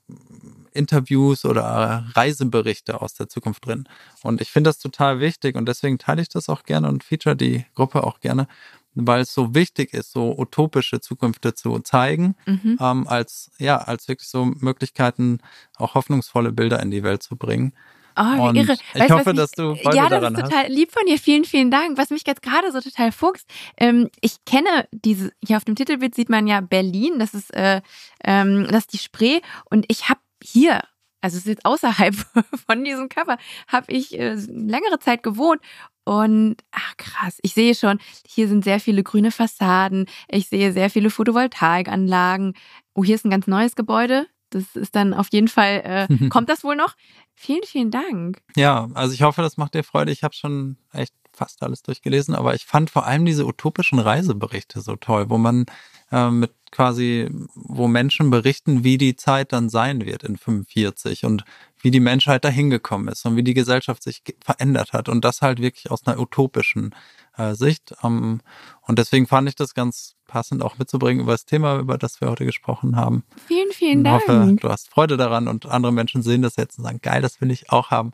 [0.73, 3.87] Interviews oder Reiseberichte aus der Zukunft drin.
[4.23, 7.35] Und ich finde das total wichtig und deswegen teile ich das auch gerne und feature
[7.35, 8.47] die Gruppe auch gerne,
[8.95, 12.77] weil es so wichtig ist, so utopische Zukünfte zu zeigen, Mhm.
[12.81, 15.37] ähm, als, ja, als wirklich so Möglichkeiten,
[15.77, 17.73] auch hoffnungsvolle Bilder in die Welt zu bringen.
[18.19, 18.73] Oh, wie irre.
[18.93, 21.17] ich Weißt hoffe, mich- dass du Freude Ja, das daran ist total lieb von dir.
[21.17, 21.97] Vielen, vielen Dank.
[21.97, 26.15] Was mich jetzt gerade so total fuchst, ähm, ich kenne diese, hier auf dem Titelbild
[26.15, 27.81] sieht man ja Berlin, das ist, äh,
[28.23, 29.39] ähm, das ist die Spree
[29.69, 30.81] und ich habe hier,
[31.21, 32.13] also es ist jetzt außerhalb
[32.67, 35.61] von diesem Cover, habe ich äh, längere Zeit gewohnt
[36.05, 40.89] und ach krass, ich sehe schon, hier sind sehr viele grüne Fassaden, ich sehe sehr
[40.89, 42.53] viele Photovoltaikanlagen.
[42.95, 44.27] Oh, hier ist ein ganz neues Gebäude.
[44.49, 46.95] Das ist dann auf jeden Fall, äh, kommt das wohl noch?
[47.35, 48.41] Vielen, vielen Dank.
[48.55, 50.11] Ja, also ich hoffe, das macht dir Freude.
[50.11, 54.81] Ich habe schon echt fast alles durchgelesen, aber ich fand vor allem diese utopischen Reiseberichte
[54.81, 55.65] so toll, wo man
[56.11, 61.43] äh, mit quasi, wo Menschen berichten, wie die Zeit dann sein wird in 45 und
[61.81, 65.41] wie die Menschheit da hingekommen ist und wie die Gesellschaft sich verändert hat und das
[65.41, 66.93] halt wirklich aus einer utopischen
[67.37, 67.93] äh, Sicht.
[68.03, 68.41] Ähm,
[68.81, 72.29] und deswegen fand ich das ganz passend auch mitzubringen über das Thema, über das wir
[72.29, 73.23] heute gesprochen haben.
[73.47, 74.21] Vielen, vielen Ich Dank.
[74.27, 77.41] hoffe, du hast Freude daran und andere Menschen sehen das jetzt und sagen, geil, das
[77.41, 78.11] will ich auch haben.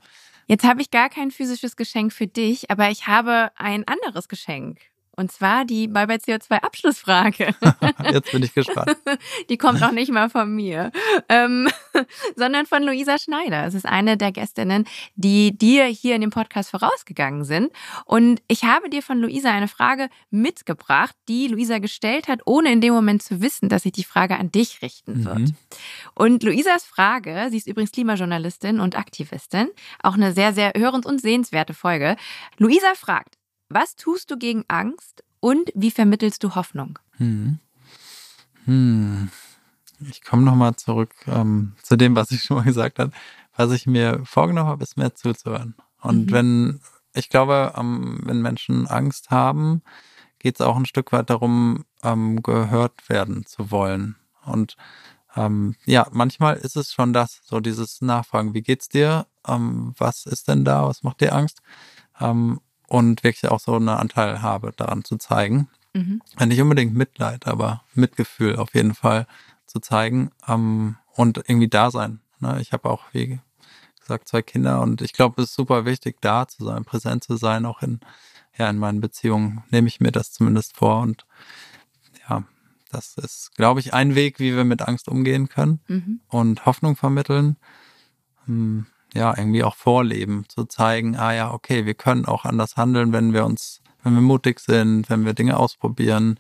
[0.47, 4.79] Jetzt habe ich gar kein physisches Geschenk für dich, aber ich habe ein anderes Geschenk.
[5.15, 7.55] Und zwar die Bye Bye CO2 Abschlussfrage.
[8.11, 8.97] Jetzt bin ich gespannt.
[9.49, 10.91] Die kommt auch nicht mal von mir,
[11.29, 11.69] ähm,
[12.35, 13.65] sondern von Luisa Schneider.
[13.65, 14.85] Es ist eine der Gästinnen,
[15.15, 17.71] die dir hier in dem Podcast vorausgegangen sind.
[18.05, 22.81] Und ich habe dir von Luisa eine Frage mitgebracht, die Luisa gestellt hat, ohne in
[22.81, 25.39] dem Moment zu wissen, dass sich die Frage an dich richten wird.
[25.39, 25.55] Mhm.
[26.13, 29.69] Und Luisas Frage, sie ist übrigens Klimajournalistin und Aktivistin,
[30.01, 32.15] auch eine sehr, sehr hörens- und sehenswerte Folge.
[32.57, 33.37] Luisa fragt,
[33.69, 36.99] was tust du gegen Angst und wie vermittelst du Hoffnung?
[37.17, 37.59] Hm.
[38.65, 39.29] Hm.
[40.09, 43.11] Ich komme nochmal zurück ähm, zu dem, was ich schon mal gesagt habe.
[43.55, 45.75] Was ich mir vorgenommen habe, ist mehr zuzuhören.
[46.01, 46.31] Und Mhm.
[46.31, 46.81] wenn,
[47.13, 49.81] ich glaube, ähm, wenn Menschen Angst haben,
[50.39, 54.15] geht es auch ein Stück weit darum, ähm, gehört werden zu wollen.
[54.43, 54.75] Und
[55.35, 59.25] ähm, ja, manchmal ist es schon das, so dieses Nachfragen, wie geht's dir?
[59.47, 60.87] Ähm, was ist denn da?
[60.87, 61.61] Was macht dir Angst?
[62.19, 65.69] Ähm, und wirklich auch so eine Anteilhabe daran zu zeigen.
[65.93, 66.21] Mhm.
[66.45, 69.27] Nicht unbedingt Mitleid, aber Mitgefühl auf jeden Fall
[69.65, 72.19] zu zeigen ähm, und irgendwie da sein.
[72.39, 72.59] Ne?
[72.61, 73.39] Ich habe auch, wie
[73.99, 77.37] gesagt, zwei Kinder und ich glaube, es ist super wichtig, da zu sein, präsent zu
[77.37, 77.99] sein, auch in,
[78.57, 81.25] ja, in meinen Beziehungen nehme ich mir das zumindest vor und
[82.29, 82.43] ja,
[82.91, 86.19] das ist, glaube ich, ein Weg, wie wir mit Angst umgehen können Mhm.
[86.27, 87.57] und Hoffnung vermitteln.
[88.45, 88.85] Hm,
[89.15, 93.31] Ja, irgendwie auch vorleben, zu zeigen, ah ja, okay, wir können auch anders handeln, wenn
[93.33, 96.37] wir uns, wenn wir mutig sind, wenn wir Dinge ausprobieren,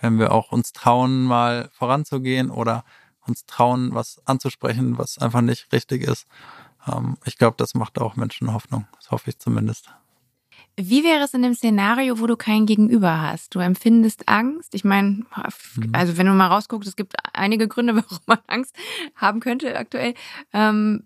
[0.00, 2.84] wenn wir auch uns trauen, mal voranzugehen oder
[3.26, 6.26] uns trauen, was anzusprechen, was einfach nicht richtig ist.
[6.86, 8.86] Ähm, Ich glaube, das macht auch Menschen Hoffnung.
[8.96, 9.88] Das hoffe ich zumindest.
[10.76, 13.54] Wie wäre es in dem Szenario, wo du kein Gegenüber hast?
[13.54, 14.74] Du empfindest Angst.
[14.74, 15.24] Ich meine,
[15.76, 15.90] Mhm.
[15.92, 18.74] also wenn du mal rausguckst, es gibt einige Gründe, warum man Angst
[19.14, 20.14] haben könnte aktuell.
[20.52, 21.04] Ähm,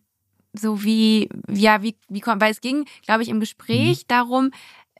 [0.52, 4.50] so wie, ja, wie, wie kommt, weil es ging, glaube ich, im Gespräch darum,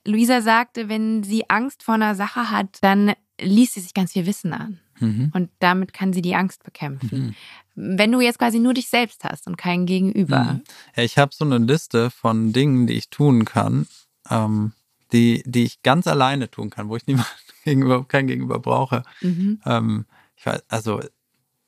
[0.05, 4.27] Luisa sagte, wenn sie Angst vor einer Sache hat, dann liest sie sich ganz viel
[4.27, 4.81] Wissen an.
[4.99, 5.31] Mhm.
[5.35, 7.35] Und damit kann sie die Angst bekämpfen.
[7.75, 10.45] Wenn du jetzt quasi nur dich selbst hast und kein Gegenüber.
[10.45, 10.63] Mhm.
[10.97, 13.87] Ja, ich habe so eine Liste von Dingen, die ich tun kann,
[14.31, 14.73] ähm,
[15.13, 17.27] die, die ich ganz alleine tun kann, wo ich niemand
[17.65, 19.03] gegenüber, kein Gegenüber brauche.
[19.21, 19.61] Mhm.
[19.65, 21.01] Ähm, ich weiß, also,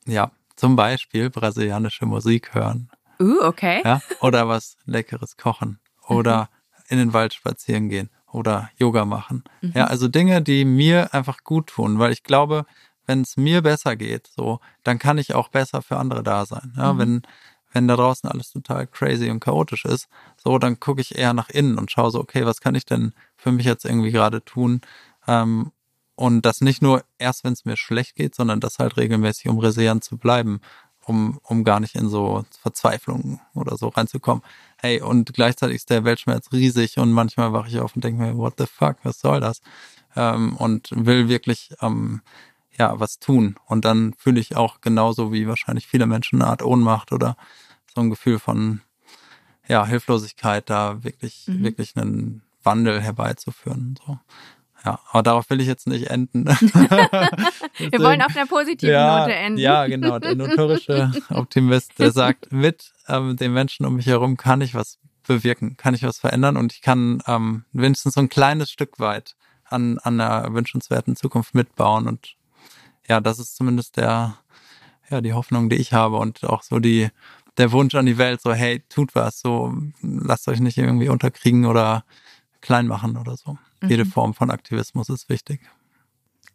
[0.05, 2.89] ja, zum Beispiel brasilianische Musik hören,
[3.19, 3.81] Uh, okay.
[3.83, 6.49] ja, oder was Leckeres kochen, oder
[6.87, 9.43] in den Wald spazieren gehen, oder Yoga machen.
[9.61, 12.65] Ja, also Dinge, die mir einfach gut tun, weil ich glaube,
[13.07, 16.73] wenn es mir besser geht, so, dann kann ich auch besser für andere da sein.
[16.75, 16.99] Ja, Mhm.
[16.99, 17.21] wenn,
[17.71, 20.07] wenn da draußen alles total crazy und chaotisch ist,
[20.37, 23.13] so, dann gucke ich eher nach innen und schaue so, okay, was kann ich denn
[23.37, 24.81] für mich jetzt irgendwie gerade tun?
[25.27, 25.71] Ähm,
[26.15, 29.59] und das nicht nur erst, wenn es mir schlecht geht, sondern das halt regelmäßig, um
[29.59, 30.61] resilient zu bleiben,
[31.05, 34.43] um, um gar nicht in so Verzweiflung oder so reinzukommen.
[34.77, 38.37] Hey, und gleichzeitig ist der Weltschmerz riesig und manchmal wache ich auf und denke mir,
[38.37, 39.61] what the fuck, was soll das?
[40.15, 42.21] Ähm, und will wirklich ähm,
[42.77, 43.55] ja was tun.
[43.67, 47.37] Und dann fühle ich auch genauso wie wahrscheinlich viele Menschen eine Art Ohnmacht oder
[47.93, 48.81] so ein Gefühl von
[49.67, 51.63] ja, Hilflosigkeit, da wirklich, Mhm.
[51.63, 53.97] wirklich einen Wandel herbeizuführen.
[54.05, 54.19] So.
[54.85, 56.45] Ja, aber darauf will ich jetzt nicht enden.
[57.77, 59.59] Wir wollen auf einer positiven ja, Note enden.
[59.59, 60.19] Ja, genau.
[60.19, 64.99] Der notorische Optimist, der sagt, mit ähm, den Menschen um mich herum kann ich was
[65.25, 69.35] bewirken, kann ich was verändern und ich kann ähm, wenigstens so ein kleines Stück weit
[69.65, 72.07] an, an einer wünschenswerten Zukunft mitbauen.
[72.07, 72.35] Und
[73.07, 74.37] ja, das ist zumindest der,
[75.09, 77.09] ja, die Hoffnung, die ich habe und auch so die,
[77.57, 81.65] der Wunsch an die Welt, so, hey, tut was, so, lasst euch nicht irgendwie unterkriegen
[81.65, 82.03] oder
[82.61, 83.57] klein machen oder so.
[83.89, 84.09] Jede Mhm.
[84.11, 85.61] Form von Aktivismus ist wichtig.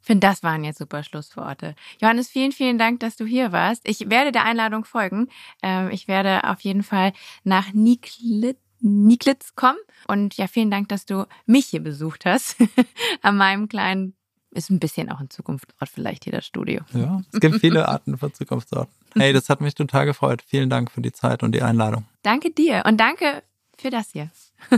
[0.00, 1.74] Ich finde, das waren jetzt super Schlussworte.
[2.00, 3.86] Johannes, vielen, vielen Dank, dass du hier warst.
[3.86, 5.28] Ich werde der Einladung folgen.
[5.62, 7.12] Ähm, ich werde auf jeden Fall
[7.44, 9.76] nach Niklit Niklitz kommen.
[10.08, 12.56] Und ja, vielen Dank, dass du mich hier besucht hast.
[13.22, 14.14] An meinem kleinen,
[14.52, 16.80] ist ein bisschen auch ein Zukunftsort vielleicht hier das Studio.
[16.94, 18.92] Ja, es gibt viele Arten von Zukunftsorten.
[19.14, 20.42] Hey, das hat mich total gefreut.
[20.46, 22.06] Vielen Dank für die Zeit und die Einladung.
[22.22, 23.42] Danke dir und danke
[23.76, 24.30] für das hier.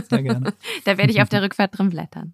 [0.09, 0.53] Sehr gerne.
[0.85, 2.33] Da werde ich auf der Rückfahrt drin blättern.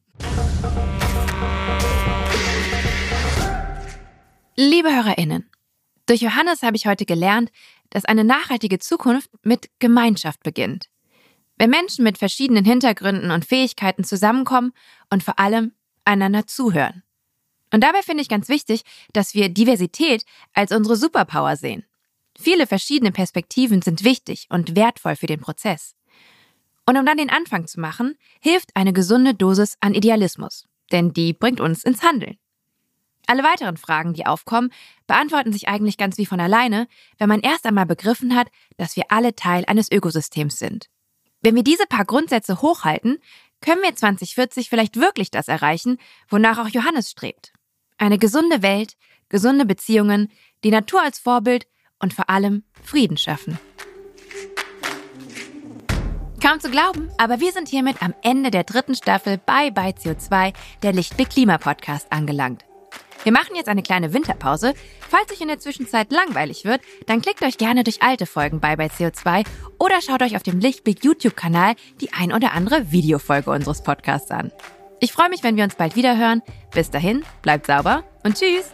[4.56, 5.50] Liebe HörerInnen,
[6.06, 7.52] durch Johannes habe ich heute gelernt,
[7.92, 10.90] dass eine nachhaltige Zukunft mit Gemeinschaft beginnt.
[11.58, 14.74] Wenn Menschen mit verschiedenen Hintergründen und Fähigkeiten zusammenkommen
[15.10, 15.74] und vor allem
[16.06, 17.04] einander zuhören.
[17.72, 18.82] Und dabei finde ich ganz wichtig,
[19.14, 21.86] dass wir Diversität als unsere Superpower sehen.
[22.38, 25.96] Viele verschiedene Perspektiven sind wichtig und wertvoll für den Prozess.
[26.90, 31.34] Und um dann den Anfang zu machen, hilft eine gesunde Dosis an Idealismus, denn die
[31.34, 32.40] bringt uns ins Handeln.
[33.28, 34.72] Alle weiteren Fragen, die aufkommen,
[35.06, 36.88] beantworten sich eigentlich ganz wie von alleine,
[37.20, 40.90] wenn man erst einmal begriffen hat, dass wir alle Teil eines Ökosystems sind.
[41.44, 43.20] Wenn wir diese paar Grundsätze hochhalten,
[43.62, 47.54] können wir 2040 vielleicht wirklich das erreichen, wonach auch Johannes strebt.
[48.00, 48.96] Eine gesunde Welt,
[49.30, 50.32] gesunde Beziehungen,
[50.64, 51.68] die Natur als Vorbild
[52.00, 53.60] und vor allem Frieden schaffen.
[56.50, 60.52] Kaum zu glauben, aber wir sind hiermit am Ende der dritten Staffel Bye Bye CO2,
[60.82, 62.66] der Lichtblick Klima Podcast angelangt.
[63.22, 64.74] Wir machen jetzt eine kleine Winterpause.
[65.08, 68.78] Falls euch in der Zwischenzeit langweilig wird, dann klickt euch gerne durch alte Folgen Bye
[68.78, 69.46] Bye CO2
[69.78, 74.52] oder schaut euch auf dem Lichtblick YouTube-Kanal die ein oder andere Videofolge unseres Podcasts an.
[75.00, 76.42] Ich freue mich, wenn wir uns bald wieder hören.
[76.74, 78.74] Bis dahin, bleibt sauber und tschüss!